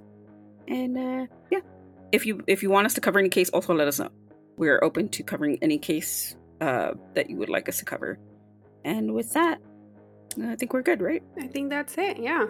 and 0.68 0.98
uh, 0.98 1.26
yeah 1.52 1.60
if 2.12 2.26
you 2.26 2.42
if 2.48 2.62
you 2.62 2.70
want 2.70 2.86
us 2.86 2.94
to 2.94 3.02
cover 3.02 3.20
any 3.20 3.30
case 3.30 3.50
also 3.50 3.74
let 3.74 3.88
us 3.88 4.00
know 4.00 4.10
we're 4.58 4.84
open 4.84 5.10
to 5.10 5.24
covering 5.24 5.58
any 5.62 5.78
case 5.78 6.36
uh, 6.62 6.92
that 7.16 7.30
you 7.30 7.38
would 7.38 7.50
like 7.50 7.68
us 7.68 7.80
to 7.80 7.86
cover 7.86 8.20
and 8.86 9.14
with 9.14 9.34
that 9.34 9.60
i 10.44 10.56
think 10.56 10.74
we're 10.74 10.82
good 10.82 11.02
right 11.02 11.24
I 11.40 11.48
think 11.48 11.70
that's 11.70 11.98
it. 11.98 12.18
Yeah. 12.20 12.48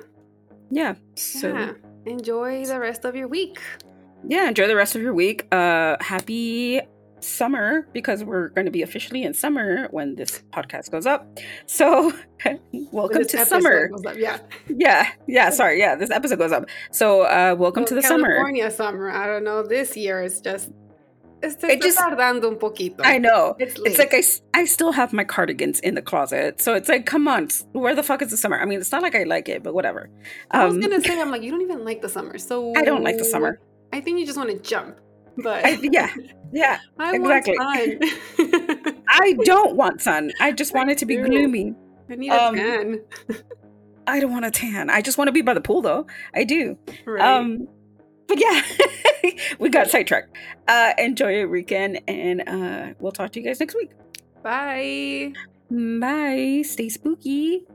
yeah 0.72 0.96
so 1.16 1.54
yeah. 1.54 1.74
Enjoy 2.06 2.66
the 2.66 2.80
rest 2.80 3.06
of 3.06 3.16
your 3.16 3.28
week. 3.30 3.60
yeah 4.28 4.48
enjoy 4.50 4.68
the 4.68 4.76
rest 4.76 4.96
of 4.96 5.02
your 5.02 5.14
week 5.14 5.48
uh 5.52 5.96
happy 6.02 6.82
summer 7.24 7.88
because 7.94 8.24
we're 8.24 8.50
going 8.50 8.66
to 8.66 8.72
be 8.72 8.82
officially 8.82 9.24
in 9.24 9.34
summer 9.34 9.88
when 9.92 10.16
this 10.16 10.44
podcast 10.52 10.92
goes 10.92 11.06
up 11.06 11.40
so 11.66 12.12
welcome 12.92 13.26
to 13.26 13.46
summer 13.46 13.90
up, 14.06 14.16
Yeah. 14.18 14.40
yeah 14.68 15.10
yeah 15.28 15.50
sorry 15.50 15.80
yeah 15.80 15.96
this 15.96 16.12
episode 16.12 16.38
goes 16.40 16.52
up 16.52 16.66
so 16.92 17.22
uh 17.22 17.56
welcome 17.58 17.82
Well, 17.82 17.88
to 17.88 17.96
the 17.96 18.02
summer 18.04 18.28
California 18.30 18.70
summer. 18.72 19.10
I 19.10 19.28
don't 19.28 19.44
know. 19.44 19.64
This 19.64 19.96
year 19.98 20.22
is 20.22 20.42
just. 20.42 20.70
It's 21.42 21.62
It 21.62 21.82
just 21.82 21.98
just- 21.98 22.00
tardando 22.00 22.46
un 22.48 22.56
poquito. 22.56 23.02
i 23.04 23.18
know 23.18 23.56
It's, 23.60 23.78
it's 23.84 23.98
like 24.00 24.14
I 24.54 24.64
still 24.64 24.94
have 24.94 25.12
my 25.12 25.26
cardigans 25.26 25.82
in 25.82 25.94
the 25.96 26.02
closet 26.02 26.62
so 26.62 26.74
it's 26.74 26.88
like 26.88 27.06
come 27.06 27.28
on 27.28 27.50
where 27.74 27.94
the 27.94 28.02
fuck 28.04 28.22
is 28.22 28.32
the 28.32 28.38
summer 28.38 28.58
i 28.62 28.64
mean 28.66 28.80
it's 28.80 28.94
not 28.94 29.02
like 29.02 29.14
i 29.14 29.24
like 29.24 29.50
it 29.50 29.62
but 29.62 29.74
whatever 29.74 30.10
I 30.52 30.64
was 30.66 30.76
um 30.76 30.80
gonna 30.80 31.02
say, 31.02 31.20
I'm 31.20 31.32
like, 31.32 31.42
you 31.44 31.52
don't 31.52 31.62
even 31.62 31.84
like 31.84 32.02
the 32.02 32.08
summer, 32.08 32.38
so 32.38 32.72
i 32.78 32.82
don't 32.82 33.04
like 33.04 33.18
the 33.18 33.26
summer 33.26 33.60
I 33.92 34.00
think 34.02 34.20
you 34.20 34.26
just 34.26 34.38
want 34.40 34.50
to 34.50 34.58
jump, 34.58 34.98
but 35.38 35.66
I, 35.66 35.80
yeah 35.82 36.14
yeah 36.52 36.80
I 37.00 37.16
exactly. 37.16 37.56
i 37.60 39.34
don't 39.44 39.76
want 39.76 40.02
sun 40.02 40.32
i 40.40 40.52
just 40.52 40.74
want 40.74 40.90
it 40.92 40.98
to 41.00 41.06
be 41.06 41.16
do. 41.18 41.24
gloomy 41.26 41.74
I 42.10 42.16
need 42.16 42.32
a 42.32 42.44
Um, 42.44 42.56
tan. 42.56 43.02
i 44.08 44.20
don't 44.20 44.32
want 44.32 44.46
a 44.46 44.52
tan 44.52 44.90
i 44.90 45.02
just 45.02 45.18
want 45.18 45.28
to 45.30 45.32
be 45.32 45.42
by 45.42 45.54
the 45.54 45.62
pool 45.62 45.82
though 45.82 46.06
i 46.36 46.44
do 46.44 46.78
Right. 47.06 47.22
Um, 47.22 47.68
but 48.28 48.40
yeah, 48.40 48.62
we 49.60 49.68
got 49.70 49.90
sidetracked. 49.90 50.36
Uh, 50.66 50.94
enjoy 50.98 51.36
your 51.36 51.50
weekend, 51.50 52.00
and 52.08 52.42
uh, 52.48 52.94
we'll 53.00 53.12
talk 53.12 53.32
to 53.34 53.40
you 53.40 53.46
guys 53.46 53.60
next 53.60 53.76
week. 53.76 53.92
Bye. 54.42 55.34
Bye. 55.70 56.64
Stay 56.66 56.88
spooky. 56.88 57.66